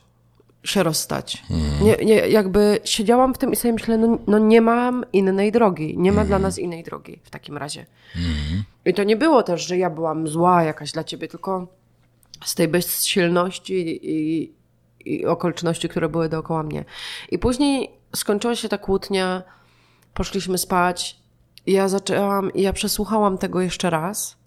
się 0.63 0.83
rozstać. 0.83 1.43
Mm. 1.49 1.83
Nie, 1.83 2.05
nie, 2.05 2.15
jakby 2.15 2.79
siedziałam 2.83 3.33
w 3.33 3.37
tym 3.37 3.51
i 3.51 3.55
sobie 3.55 3.73
myślę, 3.73 3.97
no, 3.97 4.17
no 4.27 4.39
nie 4.39 4.61
mam 4.61 5.05
innej 5.13 5.51
drogi, 5.51 5.97
nie 5.97 6.11
ma 6.11 6.25
dla 6.25 6.39
nas 6.39 6.59
innej 6.59 6.83
drogi 6.83 7.19
w 7.23 7.29
takim 7.29 7.57
razie. 7.57 7.85
Mm. 8.15 8.63
I 8.85 8.93
to 8.93 9.03
nie 9.03 9.15
było 9.15 9.43
też, 9.43 9.67
że 9.67 9.77
ja 9.77 9.89
byłam 9.89 10.27
zła 10.27 10.63
jakaś 10.63 10.91
dla 10.91 11.03
ciebie, 11.03 11.27
tylko 11.27 11.67
z 12.45 12.55
tej 12.55 12.67
bezsilności 12.67 13.99
i, 14.11 14.53
i 15.05 15.25
okoliczności, 15.25 15.89
które 15.89 16.09
były 16.09 16.29
dookoła 16.29 16.63
mnie. 16.63 16.85
I 17.31 17.39
później 17.39 17.89
skończyła 18.15 18.55
się 18.55 18.69
ta 18.69 18.77
kłótnia, 18.77 19.43
poszliśmy 20.13 20.57
spać. 20.57 21.23
I 21.65 21.71
ja 21.71 21.87
zaczęłam, 21.87 22.53
i 22.53 22.61
ja 22.61 22.73
przesłuchałam 22.73 23.37
tego 23.37 23.61
jeszcze 23.61 23.89
raz, 23.89 24.37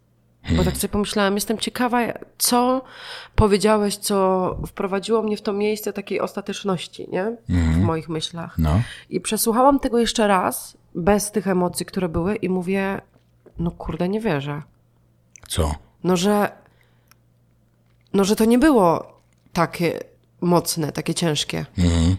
bo 0.56 0.64
tak 0.64 0.76
sobie 0.76 0.92
pomyślałam, 0.92 1.34
jestem 1.34 1.58
ciekawa, 1.58 1.98
co 2.38 2.82
powiedziałeś, 3.34 3.96
co 3.96 4.56
wprowadziło 4.66 5.22
mnie 5.22 5.36
w 5.36 5.42
to 5.42 5.52
miejsce 5.52 5.92
takiej 5.92 6.20
ostateczności, 6.20 7.08
nie? 7.12 7.36
W 7.48 7.54
mhm. 7.54 7.84
moich 7.84 8.08
myślach. 8.08 8.58
No. 8.58 8.82
I 9.10 9.20
przesłuchałam 9.20 9.80
tego 9.80 9.98
jeszcze 9.98 10.26
raz, 10.26 10.76
bez 10.94 11.30
tych 11.30 11.48
emocji, 11.48 11.86
które 11.86 12.08
były, 12.08 12.36
i 12.36 12.48
mówię, 12.48 13.00
no 13.58 13.70
kurde, 13.70 14.08
nie 14.08 14.20
wierzę. 14.20 14.62
Co? 15.48 15.74
No, 16.04 16.16
że 16.16 16.52
no, 18.16 18.24
że 18.24 18.36
to 18.36 18.44
nie 18.44 18.58
było 18.58 19.20
takie 19.52 20.00
mocne, 20.40 20.92
takie 20.92 21.14
ciężkie. 21.14 21.66
Mhm. 21.78 22.16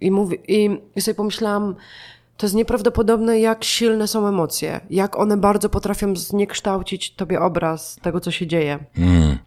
I, 0.00 0.10
mówi, 0.10 0.38
i, 0.48 0.70
I 0.96 1.00
sobie 1.00 1.14
pomyślałam, 1.14 1.74
to 2.36 2.46
jest 2.46 2.54
nieprawdopodobne, 2.54 3.40
jak 3.40 3.64
silne 3.64 4.08
są 4.08 4.28
emocje, 4.28 4.80
jak 4.90 5.18
one 5.18 5.36
bardzo 5.36 5.68
potrafią 5.68 6.16
zniekształcić 6.16 7.14
tobie 7.14 7.40
obraz 7.40 7.96
tego, 8.02 8.20
co 8.20 8.30
się 8.30 8.46
dzieje. 8.46 8.78
Mhm. 8.98 9.38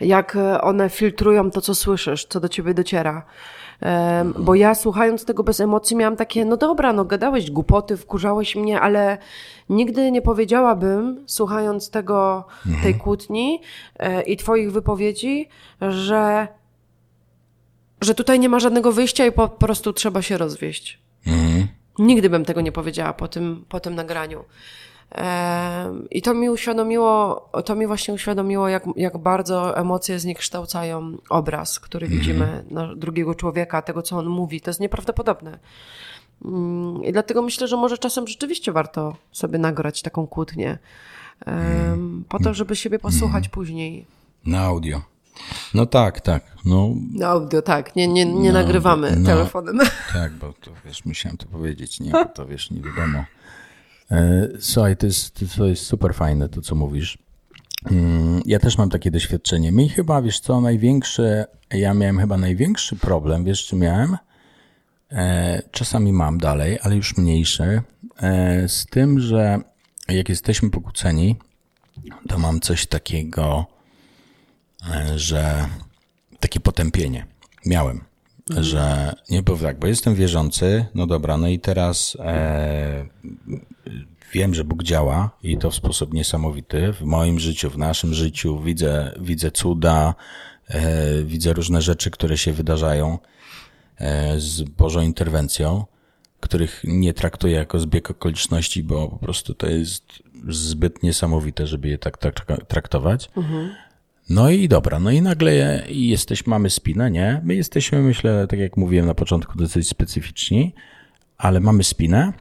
Jak 0.00 0.36
e, 0.36 0.60
one 0.60 0.90
filtrują 0.90 1.50
to, 1.50 1.60
co 1.60 1.74
słyszysz, 1.74 2.26
co 2.26 2.40
do 2.40 2.48
ciebie 2.48 2.74
dociera. 2.74 3.26
Bo 4.38 4.54
ja 4.54 4.74
słuchając 4.74 5.24
tego 5.24 5.42
bez 5.42 5.60
emocji 5.60 5.96
miałam 5.96 6.16
takie, 6.16 6.44
no 6.44 6.56
dobra, 6.56 6.92
no 6.92 7.04
gadałeś 7.04 7.50
głupoty, 7.50 7.96
wkurzałeś 7.96 8.56
mnie, 8.56 8.80
ale 8.80 9.18
nigdy 9.68 10.10
nie 10.10 10.22
powiedziałabym, 10.22 11.24
słuchając 11.26 11.90
tego, 11.90 12.44
mhm. 12.66 12.82
tej 12.82 12.94
kłótni 12.94 13.60
e, 13.98 14.22
i 14.22 14.36
twoich 14.36 14.72
wypowiedzi, 14.72 15.48
że, 15.80 16.48
że 18.00 18.14
tutaj 18.14 18.40
nie 18.40 18.48
ma 18.48 18.60
żadnego 18.60 18.92
wyjścia 18.92 19.26
i 19.26 19.32
po, 19.32 19.48
prostu 19.48 19.92
trzeba 19.92 20.22
się 20.22 20.38
rozwieść. 20.38 21.00
Mhm. 21.26 21.68
Nigdy 21.98 22.30
bym 22.30 22.44
tego 22.44 22.60
nie 22.60 22.72
powiedziała 22.72 23.12
po 23.12 23.28
tym, 23.28 23.64
po 23.68 23.80
tym 23.80 23.94
nagraniu. 23.94 24.44
I 26.10 26.22
to 26.22 26.34
mi 26.34 26.50
uświadomiło, 26.50 27.48
to 27.64 27.74
mi 27.74 27.86
właśnie 27.86 28.14
uświadomiło, 28.14 28.68
jak, 28.68 28.84
jak 28.96 29.18
bardzo 29.18 29.76
emocje 29.76 30.18
zniekształcają 30.18 31.16
obraz, 31.28 31.80
który 31.80 32.06
mhm. 32.06 32.20
widzimy 32.20 32.64
na 32.70 32.94
drugiego 32.94 33.34
człowieka, 33.34 33.82
tego, 33.82 34.02
co 34.02 34.18
on 34.18 34.26
mówi. 34.26 34.60
To 34.60 34.70
jest 34.70 34.80
nieprawdopodobne. 34.80 35.58
Mm, 36.44 37.04
I 37.04 37.12
dlatego 37.12 37.42
myślę, 37.42 37.68
że 37.68 37.76
może 37.76 37.98
czasem 37.98 38.28
rzeczywiście 38.28 38.72
warto 38.72 39.16
sobie 39.32 39.58
nagrać 39.58 40.02
taką 40.02 40.26
kłótnię, 40.26 40.78
po 42.28 42.38
to, 42.38 42.54
żeby 42.54 42.76
siebie 42.76 42.98
posłuchać 42.98 43.44
mhm. 43.44 43.50
później. 43.50 44.06
Na 44.46 44.60
audio. 44.60 45.02
No 45.74 45.86
tak, 45.86 46.20
tak. 46.20 46.42
No, 46.64 46.90
na 47.12 47.28
audio, 47.28 47.62
tak. 47.62 47.96
Nie, 47.96 48.08
nie, 48.08 48.24
nie 48.24 48.52
no, 48.52 48.60
nagrywamy 48.60 49.16
no, 49.16 49.26
telefonem. 49.26 49.78
Tak, 50.12 50.32
bo 50.32 50.52
to 50.52 50.70
wiesz, 50.84 51.04
musiałem 51.04 51.36
to 51.36 51.46
powiedzieć, 51.46 52.00
nie? 52.00 52.10
Bo 52.10 52.24
to 52.24 52.46
wiesz, 52.46 52.70
nie 52.70 52.82
wiadomo. 52.82 53.24
E, 54.10 54.48
słuchaj, 54.60 54.96
to 54.96 55.06
jest, 55.06 55.44
to 55.56 55.66
jest 55.66 55.86
super 55.86 56.14
fajne 56.14 56.48
to, 56.48 56.60
co 56.60 56.74
mówisz. 56.74 57.18
Mm, 57.90 58.42
ja 58.46 58.58
też 58.58 58.78
mam 58.78 58.90
takie 58.90 59.10
doświadczenie. 59.10 59.72
Mi 59.72 59.88
chyba, 59.88 60.22
wiesz 60.22 60.40
co, 60.40 60.60
największy, 60.60 61.44
ja 61.70 61.94
miałem 61.94 62.18
chyba 62.18 62.36
największy 62.36 62.96
problem, 62.96 63.44
wiesz, 63.44 63.66
czy 63.66 63.76
miałem? 63.76 64.16
E, 65.12 65.62
czasami 65.70 66.12
mam 66.12 66.38
dalej, 66.38 66.78
ale 66.82 66.96
już 66.96 67.16
mniejszy, 67.16 67.82
e, 68.22 68.68
z 68.68 68.86
tym, 68.86 69.20
że 69.20 69.60
jak 70.08 70.28
jesteśmy 70.28 70.70
pokłóceni, 70.70 71.36
to 72.28 72.38
mam 72.38 72.60
coś 72.60 72.86
takiego, 72.86 73.66
że 75.16 75.68
takie 76.40 76.60
potępienie. 76.60 77.26
Miałem. 77.66 78.00
że 78.50 79.12
nie, 79.30 79.42
bo 79.42 79.56
tak, 79.56 79.78
bo 79.78 79.86
jestem 79.86 80.14
wierzący, 80.14 80.86
no 80.94 81.06
dobra, 81.06 81.36
no 81.36 81.48
i 81.48 81.58
teraz 81.58 82.16
e, 82.20 83.06
wiem, 84.32 84.54
że 84.54 84.64
Bóg 84.64 84.82
działa 84.82 85.30
i 85.42 85.58
to 85.58 85.70
w 85.70 85.74
sposób 85.74 86.14
niesamowity 86.14 86.92
w 86.92 87.02
moim 87.02 87.38
życiu, 87.38 87.70
w 87.70 87.78
naszym 87.78 88.14
życiu. 88.14 88.60
Widzę, 88.60 89.12
widzę 89.20 89.50
cuda, 89.50 90.14
e, 90.68 91.22
widzę 91.22 91.52
różne 91.52 91.82
rzeczy, 91.82 92.10
które 92.10 92.38
się 92.38 92.52
wydarzają 92.52 93.18
e, 93.98 94.40
z 94.40 94.62
Bożą 94.62 95.00
interwencją, 95.00 95.84
których 96.40 96.80
nie 96.84 97.14
traktuję 97.14 97.54
jako 97.54 97.78
zbieg 97.78 98.10
okoliczności, 98.10 98.82
bo 98.82 99.08
po 99.08 99.18
prostu 99.18 99.54
to 99.54 99.66
jest 99.66 100.22
zbyt 100.48 101.02
niesamowite, 101.02 101.66
żeby 101.66 101.88
je 101.88 101.98
tak, 101.98 102.18
traktować. 102.68 103.30
Mhm. 103.36 103.70
No 104.30 104.50
i 104.50 104.68
dobra, 104.68 105.00
no 105.00 105.10
i 105.10 105.22
nagle 105.22 105.82
jesteśmy, 105.88 106.50
mamy 106.50 106.70
spinę, 106.70 107.10
nie? 107.10 107.40
My 107.44 107.54
jesteśmy, 107.54 108.02
myślę, 108.02 108.46
tak 108.46 108.58
jak 108.58 108.76
mówiłem 108.76 109.06
na 109.06 109.14
początku, 109.14 109.58
dosyć 109.58 109.88
specyficzni, 109.88 110.74
ale 111.38 111.60
mamy 111.60 111.84
spinę. 111.84 112.32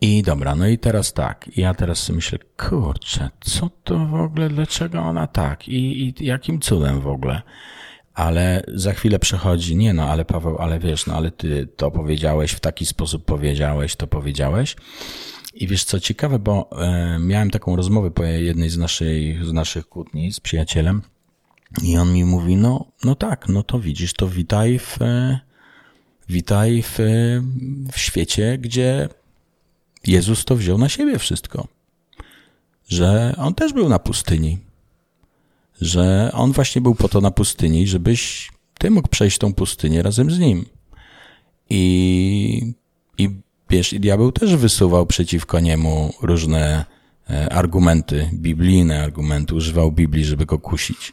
I 0.00 0.22
dobra, 0.22 0.54
no 0.54 0.66
i 0.68 0.78
teraz 0.78 1.12
tak. 1.12 1.50
Ja 1.56 1.74
teraz 1.74 2.10
myślę, 2.10 2.38
kurczę, 2.56 3.30
co 3.40 3.70
to 3.84 4.06
w 4.06 4.14
ogóle, 4.14 4.48
dlaczego 4.48 4.98
ona 4.98 5.26
tak? 5.26 5.68
I, 5.68 6.02
i 6.02 6.24
jakim 6.24 6.60
cudem 6.60 7.00
w 7.00 7.06
ogóle? 7.06 7.42
Ale 8.14 8.62
za 8.74 8.92
chwilę 8.92 9.18
przechodzi, 9.18 9.76
nie 9.76 9.92
no, 9.92 10.08
ale 10.08 10.24
Paweł, 10.24 10.58
ale 10.58 10.78
wiesz, 10.78 11.06
no 11.06 11.14
ale 11.14 11.30
ty 11.30 11.68
to 11.76 11.90
powiedziałeś, 11.90 12.52
w 12.52 12.60
taki 12.60 12.86
sposób 12.86 13.24
powiedziałeś, 13.24 13.96
to 13.96 14.06
powiedziałeś. 14.06 14.76
I 15.54 15.66
wiesz 15.66 15.84
co 15.84 16.00
ciekawe, 16.00 16.38
bo 16.38 16.70
e, 16.72 17.18
miałem 17.18 17.50
taką 17.50 17.76
rozmowę 17.76 18.10
po 18.10 18.24
jednej 18.24 18.70
z, 18.70 18.78
naszej, 18.78 19.38
z 19.44 19.52
naszych 19.52 19.88
kłótni 19.88 20.32
z 20.32 20.40
przyjacielem 20.40 21.02
i 21.82 21.96
on 21.96 22.12
mi 22.12 22.24
mówi, 22.24 22.56
no, 22.56 22.92
no 23.04 23.14
tak, 23.14 23.48
no 23.48 23.62
to 23.62 23.80
widzisz, 23.80 24.14
to 24.14 24.28
witaj 24.28 24.78
w, 24.78 25.02
e, 25.02 25.40
witaj 26.28 26.82
w, 26.82 26.98
w 27.92 27.98
świecie, 27.98 28.58
gdzie 28.58 29.08
Jezus 30.06 30.44
to 30.44 30.56
wziął 30.56 30.78
na 30.78 30.88
siebie 30.88 31.18
wszystko. 31.18 31.66
Że 32.88 33.34
on 33.38 33.54
też 33.54 33.72
był 33.72 33.88
na 33.88 33.98
pustyni. 33.98 34.58
Że 35.80 36.30
on 36.34 36.52
właśnie 36.52 36.80
był 36.80 36.94
po 36.94 37.08
to 37.08 37.20
na 37.20 37.30
pustyni, 37.30 37.86
żebyś 37.86 38.50
ty 38.78 38.90
mógł 38.90 39.08
przejść 39.08 39.38
tą 39.38 39.54
pustynię 39.54 40.02
razem 40.02 40.30
z 40.30 40.38
nim. 40.38 40.64
I, 41.70 42.74
i 43.18 43.30
wiesz, 43.70 43.92
i 43.92 44.00
diabeł 44.00 44.32
też 44.32 44.56
wysuwał 44.56 45.06
przeciwko 45.06 45.60
niemu 45.60 46.14
różne 46.22 46.84
e, 47.30 47.52
argumenty, 47.52 48.30
biblijne 48.32 49.02
argumenty, 49.02 49.54
używał 49.54 49.92
Biblii, 49.92 50.24
żeby 50.24 50.46
go 50.46 50.58
kusić. 50.58 51.12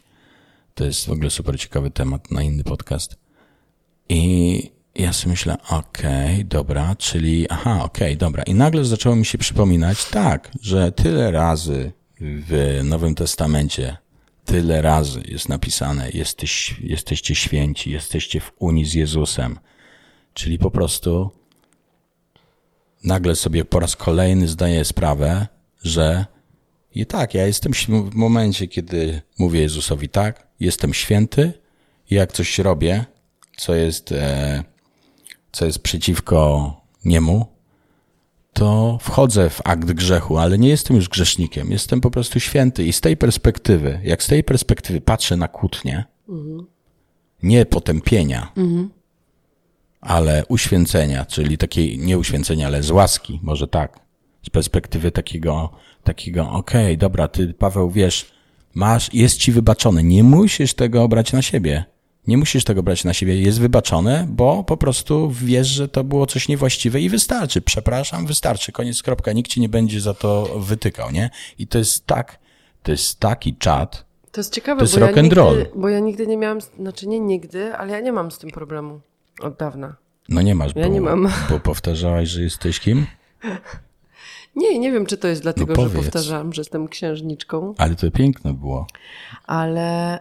To 0.75 0.85
jest 0.85 1.05
w 1.05 1.11
ogóle 1.11 1.29
super 1.29 1.59
ciekawy 1.59 1.91
temat 1.91 2.31
na 2.31 2.41
inny 2.41 2.63
podcast. 2.63 3.15
I 4.09 4.71
ja 4.97 5.13
sobie 5.13 5.31
myślę, 5.31 5.57
okej, 5.69 6.33
okay, 6.33 6.43
dobra, 6.43 6.95
czyli, 6.95 7.49
aha, 7.49 7.83
okej, 7.83 8.07
okay, 8.07 8.15
dobra. 8.15 8.43
I 8.43 8.53
nagle 8.53 8.85
zaczęło 8.85 9.15
mi 9.15 9.25
się 9.25 9.37
przypominać, 9.37 10.05
tak, 10.05 10.51
że 10.61 10.91
tyle 10.91 11.31
razy 11.31 11.91
w 12.21 12.81
Nowym 12.83 13.15
Testamencie, 13.15 13.97
tyle 14.45 14.81
razy 14.81 15.21
jest 15.25 15.49
napisane, 15.49 16.09
jesteś, 16.13 16.75
jesteście 16.79 17.35
święci, 17.35 17.91
jesteście 17.91 18.39
w 18.39 18.51
unii 18.59 18.85
z 18.85 18.93
Jezusem. 18.93 19.59
Czyli 20.33 20.57
po 20.59 20.71
prostu 20.71 21.31
nagle 23.03 23.35
sobie 23.35 23.65
po 23.65 23.79
raz 23.79 23.95
kolejny 23.95 24.47
zdaję 24.47 24.85
sprawę, 24.85 25.47
że 25.83 26.25
i 26.95 27.05
tak, 27.05 27.33
ja 27.33 27.47
jestem 27.47 27.73
w 28.11 28.15
momencie, 28.15 28.67
kiedy 28.67 29.21
mówię 29.39 29.61
Jezusowi 29.61 30.09
tak, 30.09 30.47
jestem 30.59 30.93
święty 30.93 31.53
i 32.09 32.15
jak 32.15 32.31
coś 32.31 32.59
robię, 32.59 33.05
co 33.57 33.75
jest, 33.75 34.11
e, 34.11 34.63
co 35.51 35.65
jest 35.65 35.79
przeciwko 35.79 36.73
niemu, 37.05 37.45
to 38.53 38.97
wchodzę 39.01 39.49
w 39.49 39.61
akt 39.63 39.91
grzechu, 39.91 40.37
ale 40.37 40.57
nie 40.57 40.69
jestem 40.69 40.95
już 40.95 41.09
grzesznikiem. 41.09 41.71
Jestem 41.71 42.01
po 42.01 42.11
prostu 42.11 42.39
święty 42.39 42.85
i 42.85 42.93
z 42.93 43.01
tej 43.01 43.17
perspektywy, 43.17 43.99
jak 44.03 44.23
z 44.23 44.27
tej 44.27 44.43
perspektywy 44.43 45.01
patrzę 45.01 45.37
na 45.37 45.47
kłótnię, 45.47 46.03
mhm. 46.29 46.67
nie 47.43 47.65
potępienia, 47.65 48.51
mhm 48.57 48.89
ale 50.01 50.45
uświęcenia, 50.45 51.25
czyli 51.25 51.57
takiej, 51.57 51.99
nie 51.99 52.17
uświęcenia, 52.17 52.67
ale 52.67 52.83
z 52.83 52.91
łaski, 52.91 53.39
może 53.43 53.67
tak, 53.67 53.99
z 54.45 54.49
perspektywy 54.49 55.11
takiego, 55.11 55.69
takiego, 56.03 56.49
okej, 56.49 56.85
okay, 56.85 56.97
dobra, 56.97 57.27
ty, 57.27 57.53
Paweł, 57.53 57.91
wiesz, 57.91 58.31
masz, 58.75 59.13
jest 59.13 59.37
ci 59.37 59.51
wybaczone, 59.51 60.03
nie 60.03 60.23
musisz 60.23 60.73
tego 60.73 61.07
brać 61.07 61.33
na 61.33 61.41
siebie. 61.41 61.85
Nie 62.27 62.37
musisz 62.37 62.63
tego 62.63 62.83
brać 62.83 63.03
na 63.03 63.13
siebie, 63.13 63.41
jest 63.41 63.59
wybaczone, 63.59 64.25
bo 64.29 64.63
po 64.63 64.77
prostu 64.77 65.31
wiesz, 65.31 65.67
że 65.67 65.87
to 65.87 66.03
było 66.03 66.25
coś 66.25 66.47
niewłaściwe 66.47 67.01
i 67.01 67.09
wystarczy. 67.09 67.61
Przepraszam, 67.61 68.25
wystarczy, 68.25 68.71
koniec, 68.71 69.03
kropka. 69.03 69.33
Nikt 69.33 69.51
ci 69.51 69.61
nie 69.61 69.69
będzie 69.69 70.01
za 70.01 70.13
to 70.13 70.59
wytykał, 70.59 71.11
nie? 71.11 71.29
I 71.59 71.67
to 71.67 71.77
jest 71.77 72.05
tak, 72.05 72.39
to 72.83 72.91
jest 72.91 73.19
taki 73.19 73.55
czat. 73.55 74.05
To 74.31 74.41
jest 74.41 74.53
ciekawe, 74.53 74.79
to 74.79 74.83
jest 74.83 74.95
bo, 74.95 74.99
rock 74.99 75.11
ja 75.11 75.15
and 75.15 75.23
nigdy, 75.23 75.35
roll. 75.35 75.65
bo 75.75 75.89
ja 75.89 75.99
nigdy 75.99 76.27
nie 76.27 76.37
miałam, 76.37 76.59
znaczy 76.79 77.07
nie 77.07 77.19
nigdy, 77.19 77.75
ale 77.75 77.93
ja 77.93 77.99
nie 77.99 78.11
mam 78.11 78.31
z 78.31 78.37
tym 78.37 78.49
problemu. 78.49 78.99
Od 79.39 79.57
dawna. 79.57 79.95
No 80.29 80.41
nie 80.41 80.55
masz, 80.55 80.71
ja 80.75 80.87
bo, 80.87 80.93
nie 80.93 81.01
mam. 81.01 81.29
bo 81.49 81.59
powtarzałaś, 81.59 82.29
że 82.29 82.41
jesteś 82.41 82.79
kim? 82.79 83.05
Nie, 84.55 84.79
nie 84.79 84.91
wiem, 84.91 85.05
czy 85.05 85.17
to 85.17 85.27
jest 85.27 85.41
dlatego, 85.41 85.73
no 85.77 85.89
że 85.89 85.95
powtarzałam, 85.95 86.53
że 86.53 86.61
jestem 86.61 86.87
księżniczką. 86.87 87.73
Ale 87.77 87.95
to 87.95 88.11
piękne 88.11 88.53
było. 88.53 88.87
Ale 89.45 90.19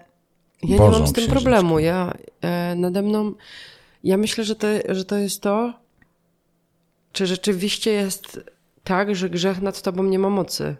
ja 0.62 0.78
Bożą 0.78 0.92
nie 0.92 0.98
mam 0.98 1.08
z 1.08 1.12
tym 1.12 1.26
problemu. 1.26 1.78
Ja 1.78 2.14
e, 2.40 2.74
nade 2.74 3.02
mną, 3.02 3.32
ja 4.04 4.16
myślę, 4.16 4.44
że 4.44 4.56
to, 4.56 4.66
że 4.88 5.04
to 5.04 5.16
jest 5.16 5.42
to, 5.42 5.72
czy 7.12 7.26
rzeczywiście 7.26 7.92
jest 7.92 8.40
tak, 8.84 9.16
że 9.16 9.30
grzech 9.30 9.62
nad 9.62 9.82
tobą 9.82 10.02
nie 10.02 10.18
ma 10.18 10.30
mocy. 10.30 10.76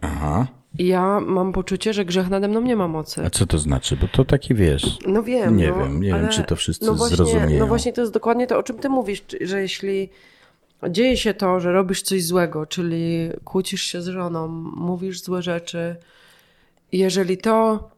Aha. 0.00 0.46
Ja 0.78 1.20
mam 1.20 1.52
poczucie, 1.52 1.92
że 1.92 2.04
grzech 2.04 2.28
nade 2.28 2.48
mną 2.48 2.60
nie 2.60 2.76
ma 2.76 2.88
mocy. 2.88 3.24
A 3.24 3.30
co 3.30 3.46
to 3.46 3.58
znaczy? 3.58 3.96
Bo 3.96 4.08
to 4.08 4.24
taki 4.24 4.54
wiesz. 4.54 4.98
No 5.06 5.22
wiem. 5.22 5.56
Nie 5.56 5.68
no, 5.68 5.78
wiem, 5.78 6.02
nie 6.02 6.08
wiem, 6.08 6.28
czy 6.28 6.44
to 6.44 6.56
wszyscy 6.56 6.86
no 6.86 6.94
właśnie, 6.94 7.16
zrozumieją. 7.16 7.58
No 7.58 7.66
właśnie 7.66 7.92
to 7.92 8.00
jest 8.00 8.12
dokładnie 8.12 8.46
to, 8.46 8.58
o 8.58 8.62
czym 8.62 8.78
ty 8.78 8.88
mówisz, 8.88 9.22
że 9.40 9.62
jeśli 9.62 10.08
dzieje 10.90 11.16
się 11.16 11.34
to, 11.34 11.60
że 11.60 11.72
robisz 11.72 12.02
coś 12.02 12.24
złego, 12.24 12.66
czyli 12.66 13.30
kłócisz 13.44 13.82
się 13.82 14.02
z 14.02 14.06
żoną, 14.06 14.48
mówisz 14.76 15.22
złe 15.22 15.42
rzeczy, 15.42 15.96
jeżeli 16.92 17.38
to, 17.38 17.88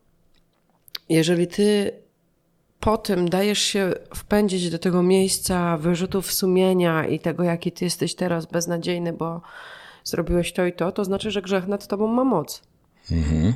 jeżeli 1.13 1.47
ty 1.47 1.93
po 2.81 2.99
tym 2.99 3.29
dajesz 3.29 3.59
się 3.59 3.93
wpędzić 4.15 4.71
do 4.71 4.79
tego 4.79 5.03
miejsca 5.03 5.77
wyrzutów 5.77 6.33
sumienia 6.33 7.07
i 7.07 7.19
tego, 7.19 7.43
jaki 7.43 7.73
ty 7.73 7.85
jesteś 7.85 8.15
teraz 8.15 8.47
beznadziejny, 8.47 9.13
bo 9.13 9.41
zrobiłeś 10.05 10.53
to 10.53 10.67
i 10.67 10.73
to, 10.73 10.93
to 10.93 11.05
znaczy, 11.05 11.31
że 11.31 11.43
grzech 11.43 11.67
nad 11.67 11.87
tobą 11.87 12.07
ma 12.07 12.25
moc. 12.25 12.63
Mhm. 13.11 13.53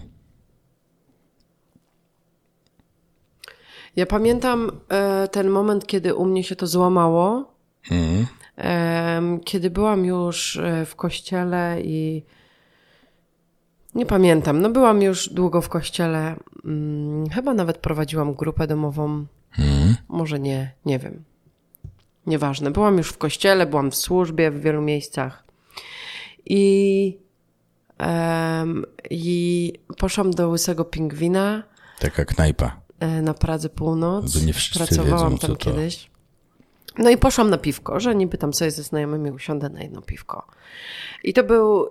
Ja 3.97 4.07
pamiętam 4.07 4.71
e, 4.89 5.29
ten 5.29 5.51
moment, 5.51 5.87
kiedy 5.87 6.15
u 6.15 6.25
mnie 6.25 6.45
się 6.45 6.57
to 6.57 6.67
złamało. 6.67 7.53
Mhm. 7.91 8.27
Kiedy 9.45 9.71
byłam 9.71 10.05
już 10.05 10.57
e, 10.57 10.87
w 10.87 10.97
kościele 10.97 11.81
i 11.83 12.23
nie 13.97 14.07
pamiętam, 14.07 14.61
no 14.61 14.71
byłam 14.71 15.03
już 15.03 15.29
długo 15.29 15.61
w 15.61 15.69
kościele. 15.69 16.37
Hmm, 16.63 17.29
chyba 17.31 17.55
nawet 17.55 17.79
prowadziłam 17.79 18.35
grupę 18.35 18.67
domową. 18.67 19.27
Mhm. 19.59 19.97
Może 20.09 20.41
nie, 20.41 20.73
nie 20.85 20.99
wiem. 20.99 21.25
Nieważne. 22.27 22.71
Byłam 22.71 22.99
już 22.99 23.09
w 23.09 23.19
kościele, 23.19 23.67
byłam 23.67 23.91
w 23.91 23.97
służbie 23.97 24.51
w 24.51 24.61
wielu 24.61 24.83
miejscach. 24.83 25.45
I, 26.47 27.19
um, 28.01 28.85
i 29.11 29.73
poszłam 29.99 30.31
do 30.31 30.49
Łysego 30.49 30.85
Pingwina. 30.85 31.63
Taka 31.99 32.25
knajpa. 32.25 32.81
E, 33.01 33.23
na 33.23 33.35
Pradze 33.35 33.69
Północ. 33.69 34.45
Nie 34.47 34.53
Pracowałam 34.75 35.33
wiedzą, 35.33 35.47
tam 35.47 35.57
kiedyś. 35.57 36.11
No 36.99 37.11
i 37.11 37.17
poszłam 37.17 37.51
na 37.51 37.59
piwko, 37.59 38.01
że 38.01 38.15
niby 38.15 38.39
tam 38.39 38.55
sobie 38.55 38.71
ze 38.71 38.83
znajomymi 38.83 39.31
usiądę 39.31 39.69
na 39.69 39.83
jedno 39.83 40.03
piwko. 40.03 40.47
I 41.25 41.33
to 41.33 41.45
był... 41.45 41.91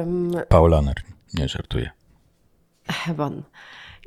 Um, 0.00 0.32
Paulaner, 0.48 0.94
nie 1.34 1.48
żartuję. 1.48 1.90
Heaven. 2.88 3.42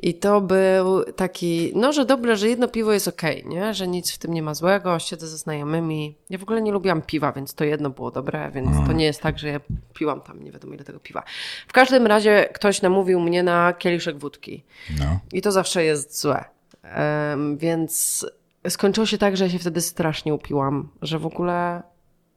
I 0.03 0.13
to 0.13 0.41
był 0.41 1.03
taki, 1.03 1.71
no 1.75 1.93
że 1.93 2.05
dobre, 2.05 2.37
że 2.37 2.49
jedno 2.49 2.67
piwo 2.67 2.93
jest 2.93 3.07
okej, 3.07 3.39
okay, 3.39 3.55
nie? 3.55 3.73
Że 3.73 3.87
nic 3.87 4.11
w 4.11 4.17
tym 4.17 4.33
nie 4.33 4.43
ma 4.43 4.53
złego, 4.53 4.99
siedzę 4.99 5.27
ze 5.27 5.37
znajomymi. 5.37 6.15
Ja 6.29 6.37
w 6.37 6.43
ogóle 6.43 6.61
nie 6.61 6.71
lubiłam 6.71 7.01
piwa, 7.01 7.31
więc 7.31 7.53
to 7.53 7.63
jedno 7.63 7.89
było 7.89 8.11
dobre, 8.11 8.51
więc 8.51 8.77
to 8.77 8.83
mm. 8.83 8.97
nie 8.97 9.05
jest 9.05 9.21
tak, 9.21 9.39
że 9.39 9.47
ja 9.47 9.59
piłam 9.93 10.21
tam 10.21 10.43
nie 10.43 10.51
wiadomo 10.51 10.73
ile 10.73 10.83
tego 10.83 10.99
piwa. 10.99 11.23
W 11.67 11.73
każdym 11.73 12.07
razie 12.07 12.49
ktoś 12.53 12.81
namówił 12.81 13.19
mnie 13.19 13.43
na 13.43 13.73
kieliszek 13.73 14.17
wódki. 14.17 14.63
No. 14.99 15.19
I 15.33 15.41
to 15.41 15.51
zawsze 15.51 15.83
jest 15.83 16.21
złe. 16.21 16.45
Um, 17.29 17.57
więc 17.57 18.25
skończyło 18.69 19.05
się 19.05 19.17
tak, 19.17 19.37
że 19.37 19.43
ja 19.43 19.49
się 19.49 19.59
wtedy 19.59 19.81
strasznie 19.81 20.33
upiłam, 20.33 20.89
że 21.01 21.19
w 21.19 21.25
ogóle 21.25 21.83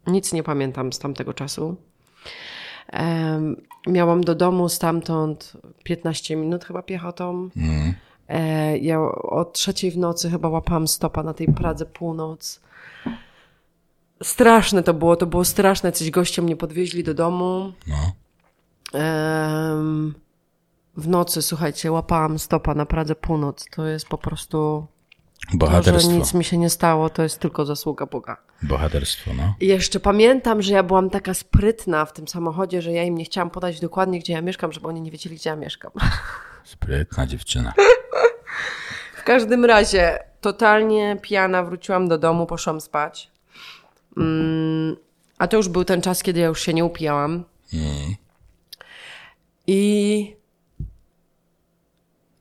nic 0.07 0.33
nie 0.33 0.43
pamiętam 0.43 0.93
z 0.93 0.99
tamtego 0.99 1.35
czasu. 1.35 1.77
Miałam 3.87 4.25
do 4.25 4.35
domu 4.35 4.69
stamtąd 4.69 5.53
15 5.85 6.37
minut 6.37 6.65
chyba 6.65 6.83
piechotą. 6.83 7.49
Mm. 7.57 7.95
E, 8.29 8.79
ja 8.79 9.01
o 9.23 9.45
trzeciej 9.45 9.91
w 9.91 9.99
nocy 9.99 10.31
chyba 10.31 10.49
łapałam 10.49 10.89
stopa 10.89 11.23
na 11.23 11.35
tej 11.35 11.47
Pradze 11.49 11.87
północ. 11.87 12.61
Straszne 14.23 14.83
to 14.83 14.95
było, 14.95 15.17
to 15.17 15.27
było 15.27 15.45
straszne. 15.45 15.93
Coś 15.93 16.11
goście 16.11 16.43
mnie 16.43 16.57
podwieźli 16.57 17.05
do 17.05 17.15
domu. 17.15 17.73
No. 17.87 18.13
W 20.97 21.09
nocy, 21.09 21.43
słuchajcie, 21.43 21.93
łapałam 21.93 22.39
stopa 22.39 22.75
na 22.75 22.87
Pradze 22.87 23.15
północ. 23.15 23.67
To 23.77 23.87
jest 23.87 24.09
po 24.09 24.19
prostu... 24.19 24.87
To, 25.47 25.53
że 25.53 25.59
Bohaterstwo. 25.59 26.13
nic 26.13 26.35
mi 26.35 26.45
się 26.45 26.59
nie 26.59 26.71
stało, 26.71 27.11
to 27.11 27.23
jest 27.23 27.39
tylko 27.39 27.67
zasługa 27.67 28.07
Boga. 28.07 28.37
Bohaterstwo, 28.63 29.31
no. 29.35 29.55
I 29.61 29.67
jeszcze 29.67 30.01
pamiętam, 30.01 30.63
że 30.63 30.73
ja 30.73 30.83
byłam 30.83 31.11
taka 31.11 31.35
sprytna 31.35 32.05
w 32.05 32.13
tym 32.13 32.29
samochodzie, 32.29 32.83
że 32.83 32.93
ja 32.93 33.03
im 33.05 33.19
nie 33.19 33.25
chciałam 33.25 33.51
podać 33.51 33.81
dokładnie, 33.81 34.19
gdzie 34.19 34.33
ja 34.33 34.43
mieszkam, 34.43 34.73
żeby 34.73 34.89
oni 34.89 35.01
nie 35.01 35.11
wiedzieli, 35.11 35.37
gdzie 35.37 35.51
ja 35.51 35.57
mieszkam. 35.57 35.91
Sprytna 36.65 37.27
dziewczyna. 37.27 37.73
W 39.17 39.25
każdym 39.25 39.65
razie, 39.65 40.19
totalnie 40.41 41.17
pijana, 41.23 41.63
wróciłam 41.63 42.09
do 42.09 42.19
domu, 42.19 42.47
poszłam 42.47 42.81
spać. 42.81 43.31
Mm, 44.17 44.97
a 45.39 45.49
to 45.49 45.57
już 45.57 45.69
był 45.69 45.85
ten 45.85 46.03
czas, 46.03 46.23
kiedy 46.23 46.41
ja 46.41 46.47
już 46.47 46.63
się 46.63 46.75
nie 46.75 46.85
upijałam. 46.85 47.45
I 49.67 50.37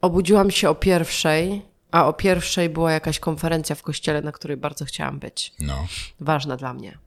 obudziłam 0.01 0.51
się 0.51 0.69
o 0.69 0.75
pierwszej, 0.75 1.65
a 1.95 2.05
o 2.05 2.13
pierwszej 2.13 2.69
była 2.69 2.91
jakaś 2.91 3.19
konferencja 3.19 3.75
w 3.75 3.81
kościele, 3.81 4.21
na 4.21 4.31
której 4.31 4.57
bardzo 4.57 4.85
chciałam 4.85 5.19
być. 5.19 5.53
No. 5.59 5.87
ważna 6.19 6.57
dla 6.57 6.73
mnie. 6.73 6.97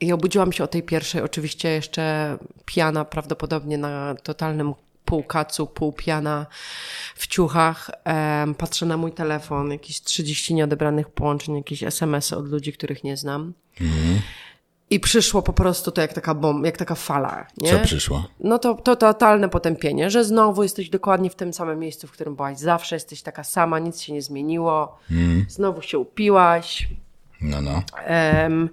I 0.00 0.12
obudziłam 0.12 0.52
się 0.52 0.64
o 0.64 0.66
tej 0.66 0.82
pierwszej, 0.82 1.22
oczywiście 1.22 1.68
jeszcze 1.68 2.38
pijana, 2.64 3.04
prawdopodobnie 3.04 3.78
na 3.78 4.14
totalnym 4.14 4.74
pół 5.04 5.22
kacu, 5.22 5.66
pół 5.66 5.92
pijana 5.92 6.46
w 7.16 7.26
ciuchach. 7.26 7.90
Patrzę 8.58 8.86
na 8.86 8.96
mój 8.96 9.12
telefon, 9.12 9.70
jakieś 9.70 10.02
30 10.02 10.54
nieodebranych 10.54 11.08
połączeń, 11.08 11.56
jakieś 11.56 11.82
SMS-y 11.82 12.36
od 12.36 12.48
ludzi, 12.48 12.72
których 12.72 13.04
nie 13.04 13.16
znam. 13.16 13.54
I 14.90 15.00
przyszło 15.00 15.42
po 15.42 15.52
prostu 15.52 15.90
to 15.90 16.00
jak 16.00 16.12
taka 16.12 16.34
bomba, 16.34 16.66
jak 16.66 16.76
taka 16.76 16.94
fala, 16.94 17.46
nie? 17.58 17.70
Co 17.70 17.78
przyszło? 17.84 18.24
No 18.40 18.58
to, 18.58 18.74
to 18.74 18.96
totalne 18.96 19.48
potępienie, 19.48 20.10
że 20.10 20.24
znowu 20.24 20.62
jesteś 20.62 20.90
dokładnie 20.90 21.30
w 21.30 21.34
tym 21.34 21.52
samym 21.52 21.78
miejscu, 21.78 22.06
w 22.06 22.10
którym 22.12 22.36
byłaś 22.36 22.58
zawsze, 22.58 22.96
jesteś 22.96 23.22
taka 23.22 23.44
sama, 23.44 23.78
nic 23.78 24.00
się 24.00 24.12
nie 24.12 24.22
zmieniło, 24.22 24.98
znowu 25.48 25.82
się 25.82 25.98
upiłaś, 25.98 26.88
No, 27.40 27.60
no. 27.62 27.82
Em, 28.04 28.68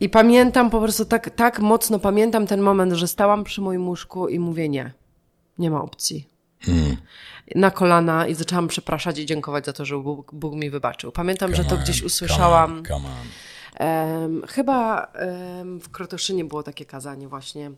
I 0.00 0.08
pamiętam 0.08 0.70
po 0.70 0.80
prostu 0.80 1.04
tak, 1.04 1.30
tak 1.30 1.60
mocno 1.60 1.98
pamiętam 1.98 2.46
ten 2.46 2.60
moment, 2.60 2.92
że 2.92 3.08
stałam 3.08 3.44
przy 3.44 3.60
moim 3.60 3.88
łóżku 3.88 4.28
i 4.28 4.38
mówię 4.38 4.68
nie. 4.68 4.92
Nie 5.58 5.70
ma 5.70 5.82
opcji. 5.82 6.28
Na 7.54 7.70
kolana 7.70 8.26
i 8.26 8.34
zaczęłam 8.34 8.68
przepraszać 8.68 9.18
i 9.18 9.26
dziękować 9.26 9.66
za 9.66 9.72
to, 9.72 9.84
że 9.84 9.98
Bóg, 9.98 10.34
Bóg 10.34 10.54
mi 10.54 10.70
wybaczył. 10.70 11.12
Pamiętam, 11.12 11.54
że 11.54 11.62
to 11.64 11.68
Come 11.68 11.78
on, 11.78 11.84
gdzieś 11.84 12.02
usłyszałam. 12.02 12.68
Come 12.68 12.78
on, 12.78 13.02
come 13.02 13.08
on. 13.08 13.26
Chyba 14.48 15.12
w 15.80 15.88
Krotoszynie 15.90 16.44
było 16.44 16.62
takie 16.62 16.84
kazanie 16.84 17.28
właśnie. 17.28 17.70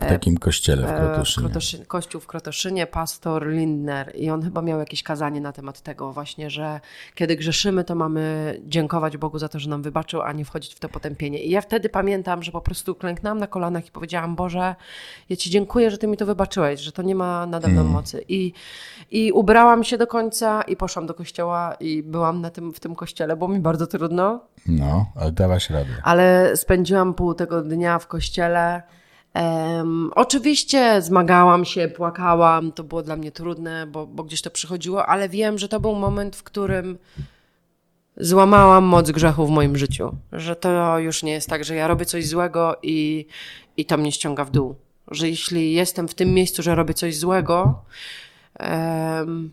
W 0.00 0.08
takim 0.08 0.38
kościele 0.38 0.82
w 0.86 0.90
E, 0.90 0.94
w 0.96 0.98
Krotoszynie. 1.00 1.48
Krotoszy- 1.48 1.86
kościół 1.86 2.20
w 2.20 2.26
Krotoszynie, 2.26 2.86
pastor 2.86 3.46
Lindner 3.48 4.12
i 4.16 4.30
on 4.30 4.42
chyba 4.42 4.62
miał 4.62 4.78
jakieś 4.78 5.02
kazanie 5.02 5.40
na 5.40 5.52
temat 5.52 5.80
tego 5.80 6.12
właśnie, 6.12 6.50
że 6.50 6.80
kiedy 7.14 7.36
grzeszymy, 7.36 7.84
to 7.84 7.94
mamy 7.94 8.56
dziękować 8.66 9.16
Bogu 9.16 9.38
za 9.38 9.48
to, 9.48 9.58
że 9.58 9.70
nam 9.70 9.82
wybaczył, 9.82 10.22
a 10.22 10.32
nie 10.32 10.44
wchodzić 10.44 10.74
w 10.74 10.80
to 10.80 10.88
potępienie. 10.88 11.38
I 11.42 11.50
ja 11.50 11.60
wtedy 11.60 11.88
pamiętam, 11.88 12.42
że 12.42 12.52
po 12.52 12.60
prostu 12.60 12.94
klęknęłam 12.94 13.38
na 13.38 13.46
kolanach 13.46 13.86
i 13.86 13.90
powiedziałam, 13.90 14.36
Boże, 14.36 14.74
ja 15.28 15.36
Ci 15.36 15.50
dziękuję, 15.50 15.90
że 15.90 15.98
Ty 15.98 16.06
mi 16.06 16.16
to 16.16 16.26
wybaczyłeś, 16.26 16.80
że 16.80 16.92
to 16.92 17.02
nie 17.02 17.14
ma 17.14 17.46
nade 17.46 17.68
mną 17.68 17.84
mocy. 17.84 18.24
I, 18.28 18.52
I 19.10 19.32
ubrałam 19.32 19.84
się 19.84 19.98
do 19.98 20.06
końca 20.06 20.62
i 20.62 20.76
poszłam 20.76 21.06
do 21.06 21.14
kościoła 21.14 21.74
i 21.80 22.02
byłam 22.02 22.40
na 22.40 22.50
tym, 22.50 22.72
w 22.72 22.80
tym 22.80 22.94
kościele. 22.94 23.36
Było 23.36 23.48
mi 23.48 23.60
bardzo 23.60 23.86
trudno, 23.86 24.40
No, 24.66 25.06
ale 25.16 25.32
dałaś 25.32 25.70
radę. 25.70 25.90
ale 26.02 26.56
spędziłam 26.56 27.14
pół 27.14 27.34
tego 27.34 27.62
dnia 27.62 27.98
w 27.98 28.06
kościele. 28.06 28.82
Em, 29.34 30.10
oczywiście 30.14 31.02
zmagałam 31.02 31.64
się, 31.64 31.88
płakałam, 31.88 32.72
to 32.72 32.84
było 32.84 33.02
dla 33.02 33.16
mnie 33.16 33.32
trudne, 33.32 33.86
bo, 33.86 34.06
bo 34.06 34.24
gdzieś 34.24 34.42
to 34.42 34.50
przychodziło, 34.50 35.06
ale 35.06 35.28
wiem, 35.28 35.58
że 35.58 35.68
to 35.68 35.80
był 35.80 35.94
moment, 35.94 36.36
w 36.36 36.42
którym 36.42 36.98
złamałam 38.16 38.84
moc 38.84 39.10
grzechu 39.10 39.46
w 39.46 39.50
moim 39.50 39.76
życiu. 39.76 40.16
Że 40.32 40.56
to 40.56 40.98
już 40.98 41.22
nie 41.22 41.32
jest 41.32 41.48
tak, 41.48 41.64
że 41.64 41.74
ja 41.74 41.86
robię 41.86 42.04
coś 42.04 42.26
złego 42.28 42.76
i, 42.82 43.26
i 43.76 43.84
to 43.84 43.96
mnie 43.96 44.12
ściąga 44.12 44.44
w 44.44 44.50
dół. 44.50 44.74
Że 45.10 45.28
jeśli 45.28 45.72
jestem 45.72 46.08
w 46.08 46.14
tym 46.14 46.34
miejscu, 46.34 46.62
że 46.62 46.74
robię 46.74 46.94
coś 46.94 47.16
złego, 47.16 47.84
em, 48.58 49.52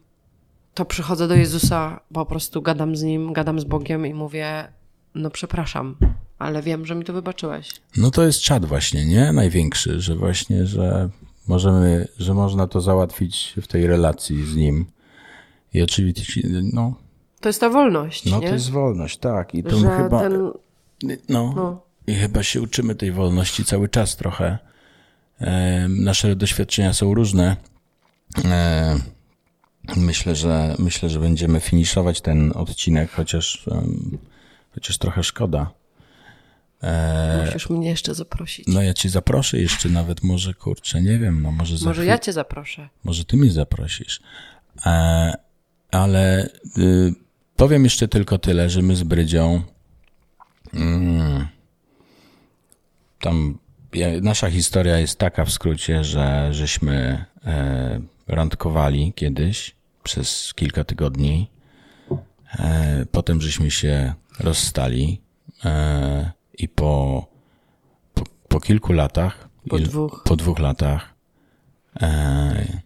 to 0.73 0.85
przychodzę 0.85 1.27
do 1.27 1.35
Jezusa, 1.35 1.99
po 2.13 2.25
prostu 2.25 2.61
gadam 2.61 2.95
z 2.95 3.03
Nim, 3.03 3.33
gadam 3.33 3.59
z 3.59 3.63
Bogiem 3.63 4.05
i 4.05 4.13
mówię, 4.13 4.67
no 5.15 5.29
przepraszam, 5.29 5.95
ale 6.39 6.61
wiem, 6.61 6.85
że 6.85 6.95
mi 6.95 7.05
to 7.05 7.13
wybaczyłeś. 7.13 7.69
No 7.97 8.11
to 8.11 8.23
jest 8.23 8.41
czad 8.41 8.65
właśnie, 8.65 9.05
nie? 9.05 9.31
Największy, 9.31 10.01
że 10.01 10.15
właśnie, 10.15 10.65
że 10.65 11.09
możemy, 11.47 12.07
że 12.19 12.33
można 12.33 12.67
to 12.67 12.81
załatwić 12.81 13.53
w 13.61 13.67
tej 13.67 13.87
relacji 13.87 14.45
z 14.45 14.55
nim. 14.55 14.85
I 15.73 15.81
oczywiście, 15.81 16.41
no, 16.73 16.93
To 17.39 17.49
jest 17.49 17.59
ta 17.59 17.69
wolność, 17.69 18.25
no 18.25 18.39
nie? 18.39 18.47
to 18.47 18.53
jest 18.53 18.69
wolność, 18.69 19.17
tak. 19.17 19.55
I 19.55 19.63
to 19.63 19.79
chyba, 19.79 20.19
ten... 20.19 20.51
no, 21.29 21.81
i 22.07 22.13
chyba 22.13 22.43
się 22.43 22.61
uczymy 22.61 22.95
tej 22.95 23.11
wolności 23.11 23.65
cały 23.65 23.89
czas 23.89 24.15
trochę. 24.15 24.57
E, 25.41 25.87
nasze 25.89 26.35
doświadczenia 26.35 26.93
są 26.93 27.13
różne. 27.13 27.55
E, 28.45 28.99
myślę, 29.97 30.35
że 30.35 30.75
myślę, 30.79 31.09
że 31.09 31.19
będziemy 31.19 31.59
finiszować 31.59 32.21
ten 32.21 32.51
odcinek, 32.55 33.11
chociaż, 33.11 33.67
em, 33.71 34.17
chociaż 34.73 34.97
trochę 34.97 35.23
szkoda. 35.23 35.78
Musisz 37.45 37.69
mnie 37.69 37.89
jeszcze 37.89 38.15
zaprosić. 38.15 38.67
No 38.67 38.81
ja 38.81 38.93
cię 38.93 39.09
zaproszę 39.09 39.57
jeszcze 39.59 39.89
nawet, 39.89 40.23
może 40.23 40.53
kurczę, 40.53 41.01
nie 41.01 41.19
wiem, 41.19 41.41
no 41.41 41.51
może 41.51 41.75
Może 41.85 42.01
chwil- 42.01 42.05
ja 42.07 42.17
cię 42.17 42.33
zaproszę. 42.33 42.89
może 43.03 43.25
ty 43.25 43.37
mnie 43.37 43.51
zaprosisz. 43.51 44.19
E, 44.85 45.33
ale 45.91 46.49
y, 46.77 47.13
powiem 47.55 47.83
jeszcze 47.83 48.07
tylko 48.07 48.37
tyle, 48.37 48.69
że 48.69 48.81
my 48.81 48.95
z 48.95 49.03
Brydzią 49.03 49.61
mm, 50.73 51.47
tam 53.19 53.59
nasza 54.21 54.49
historia 54.51 54.97
jest 54.99 55.19
taka 55.19 55.45
w 55.45 55.51
skrócie, 55.51 56.03
że 56.03 56.49
żeśmy 56.53 57.25
e, 57.45 58.01
randkowali 58.27 59.13
kiedyś 59.15 59.75
przez 60.03 60.53
kilka 60.53 60.83
tygodni. 60.83 61.49
E, 62.59 63.05
potem 63.11 63.41
żeśmy 63.41 63.71
się 63.71 64.13
rozstali 64.39 65.21
e, 65.65 66.31
i 66.59 66.67
po, 66.67 67.25
po, 68.13 68.23
po 68.47 68.59
kilku 68.59 68.93
latach, 68.93 69.49
Po 69.69 69.79
dwóch. 69.79 70.23
po 70.25 70.35
dwóch 70.35 70.59
latach 70.59 71.13
e, 72.01 72.81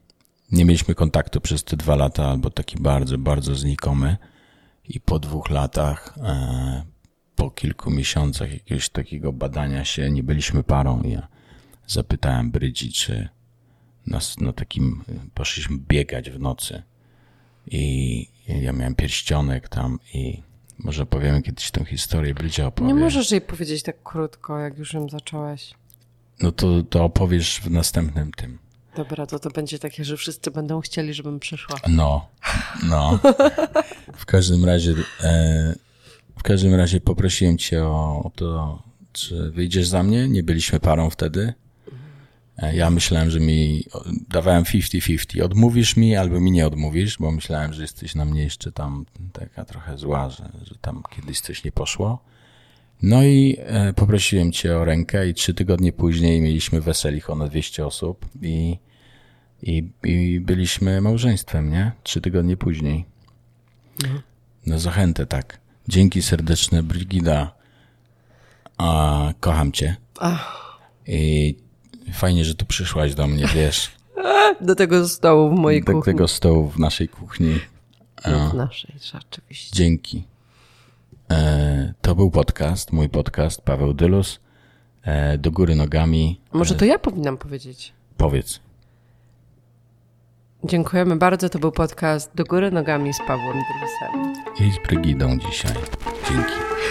nie 0.52 0.66
mieliśmy 0.66 0.96
kontaktu 0.96 1.42
przez 1.42 1.64
te 1.64 1.78
dwa 1.78 1.96
lata, 1.96 2.30
albo 2.30 2.50
taki 2.50 2.78
bardzo, 2.78 3.18
bardzo 3.18 3.56
znikomy. 3.56 4.18
I 4.90 5.00
po 5.00 5.20
dwóch 5.20 5.50
latach, 5.50 6.18
e, 6.24 6.84
po 7.36 7.52
kilku 7.52 7.92
miesiącach 7.92 8.52
jakiegoś 8.54 8.90
takiego 8.90 9.34
badania 9.34 9.86
się, 9.86 10.12
nie 10.12 10.24
byliśmy 10.24 10.64
parą. 10.64 11.04
Ja 11.04 11.28
zapytałem 11.88 12.52
Brydzi, 12.52 12.92
czy 12.92 13.30
nas 14.08 14.40
na 14.40 14.54
takim, 14.54 15.04
poszliśmy 15.34 15.78
biegać 15.78 16.30
w 16.30 16.40
nocy. 16.40 16.84
I 17.68 18.28
ja 18.48 18.74
miałem 18.74 18.96
pierścionek 18.96 19.70
tam 19.70 20.00
i 20.14 20.44
może 20.84 21.06
powiemy 21.06 21.42
kiedyś 21.42 21.72
tę 21.72 21.86
historię, 21.86 22.34
Brydzia 22.34 22.68
opowie. 22.68 22.88
Nie 22.88 22.96
możesz 22.96 23.32
jej 23.32 23.42
powiedzieć 23.42 23.84
tak 23.84 24.04
krótko, 24.04 24.60
jak 24.60 24.78
już 24.78 24.94
ją 24.94 25.10
zacząłeś. 25.10 25.74
No 26.42 26.52
to, 26.52 26.84
to 26.84 27.04
opowiesz 27.04 27.60
w 27.60 27.72
następnym 27.72 28.32
tym. 28.32 28.60
Dobra, 28.96 29.26
to 29.26 29.40
to 29.40 29.50
będzie 29.50 29.80
takie, 29.80 30.06
że 30.06 30.18
wszyscy 30.18 30.52
będą 30.52 30.82
chcieli, 30.82 31.14
żebym 31.14 31.40
przyszła. 31.40 31.80
No, 31.88 32.28
no. 32.90 33.20
W 34.16 34.26
każdym 34.26 34.66
razie, 34.66 34.94
e, 35.24 35.76
w 36.38 36.44
każdym 36.44 36.76
razie 36.76 37.02
poprosiłem 37.02 37.58
cię 37.58 37.84
o, 37.84 38.22
o 38.26 38.32
to, 38.36 38.84
czy 39.14 39.52
wyjdziesz 39.52 39.88
za 39.88 40.04
mnie. 40.04 40.28
Nie 40.30 40.44
byliśmy 40.44 40.80
parą 40.80 41.10
wtedy. 41.10 41.54
E, 42.58 42.76
ja 42.76 42.90
myślałem, 42.90 43.30
że 43.30 43.40
mi, 43.40 43.84
dawałem 44.30 44.64
50-50. 44.64 45.42
Odmówisz 45.42 45.98
mi 45.98 46.16
albo 46.16 46.40
mi 46.40 46.52
nie 46.52 46.68
odmówisz, 46.68 47.18
bo 47.18 47.32
myślałem, 47.32 47.74
że 47.74 47.82
jesteś 47.82 48.16
na 48.16 48.26
mnie 48.26 48.44
jeszcze 48.44 48.72
tam 48.72 49.06
taka 49.34 49.66
trochę 49.66 49.98
zła, 49.98 50.30
że, 50.30 50.50
że 50.64 50.76
tam 50.82 51.04
kiedyś 51.16 51.40
coś 51.40 51.64
nie 51.64 51.72
poszło. 51.72 52.24
No 53.02 53.24
i 53.24 53.58
e, 53.60 53.94
poprosiłem 53.94 54.52
cię 54.52 54.78
o 54.78 54.86
rękę 54.86 55.30
i 55.30 55.34
trzy 55.34 55.54
tygodnie 55.54 55.94
później 55.94 56.42
mieliśmy 56.42 56.82
weselich 56.82 57.30
o 57.30 57.36
200 57.48 57.86
osób 57.86 58.26
i 58.42 58.78
i, 59.64 59.92
I 60.04 60.40
byliśmy 60.40 61.02
małżeństwem, 61.02 61.72
nie? 61.72 61.92
Trzy 62.04 62.22
tygodnie 62.22 62.58
później. 62.58 63.06
No 64.66 64.80
zachętę, 64.80 65.26
tak. 65.26 65.60
Dzięki 65.88 66.22
serdeczne, 66.22 66.84
Brigida. 66.84 67.56
A, 68.78 69.34
kocham 69.40 69.72
cię. 69.72 69.96
I 71.08 71.56
fajnie, 72.14 72.46
że 72.46 72.56
tu 72.56 72.66
przyszłaś 72.66 73.16
do 73.16 73.28
mnie, 73.28 73.48
wiesz. 73.56 73.92
Do 74.62 74.76
tego 74.76 75.08
stołu 75.08 75.50
w 75.50 75.60
mojej 75.60 75.84
Do 75.84 75.94
kuchni. 75.94 76.14
tego 76.14 76.28
stołu 76.28 76.70
w 76.70 76.80
naszej 76.80 77.08
kuchni. 77.08 77.60
No, 78.28 78.50
w 78.50 78.54
naszej, 78.54 78.96
rzeczywiście. 79.02 79.76
Dzięki. 79.76 80.24
E, 81.32 81.94
to 82.02 82.16
był 82.16 82.32
podcast, 82.32 82.92
mój 82.92 83.10
podcast, 83.10 83.62
Paweł 83.62 83.94
Dylus. 83.94 84.40
E, 85.04 85.38
do 85.38 85.52
góry 85.52 85.76
nogami. 85.76 86.40
Może 86.54 86.76
to 86.76 86.86
ja 86.86 87.00
powinnam 87.00 87.38
powiedzieć. 87.38 87.94
Powiedz. 88.18 88.60
Dziękujemy 90.64 91.16
bardzo. 91.16 91.50
To 91.50 91.60
był 91.60 91.72
podcast 91.72 92.32
Do 92.36 92.44
góry 92.44 92.72
nogami 92.72 93.14
z 93.14 93.18
Pawłem 93.28 93.54
Dylusem. 93.58 94.34
I 94.68 94.72
z 94.72 94.88
Brygidą 94.88 95.38
dzisiaj. 95.40 95.74
Dzięki. 96.30 96.83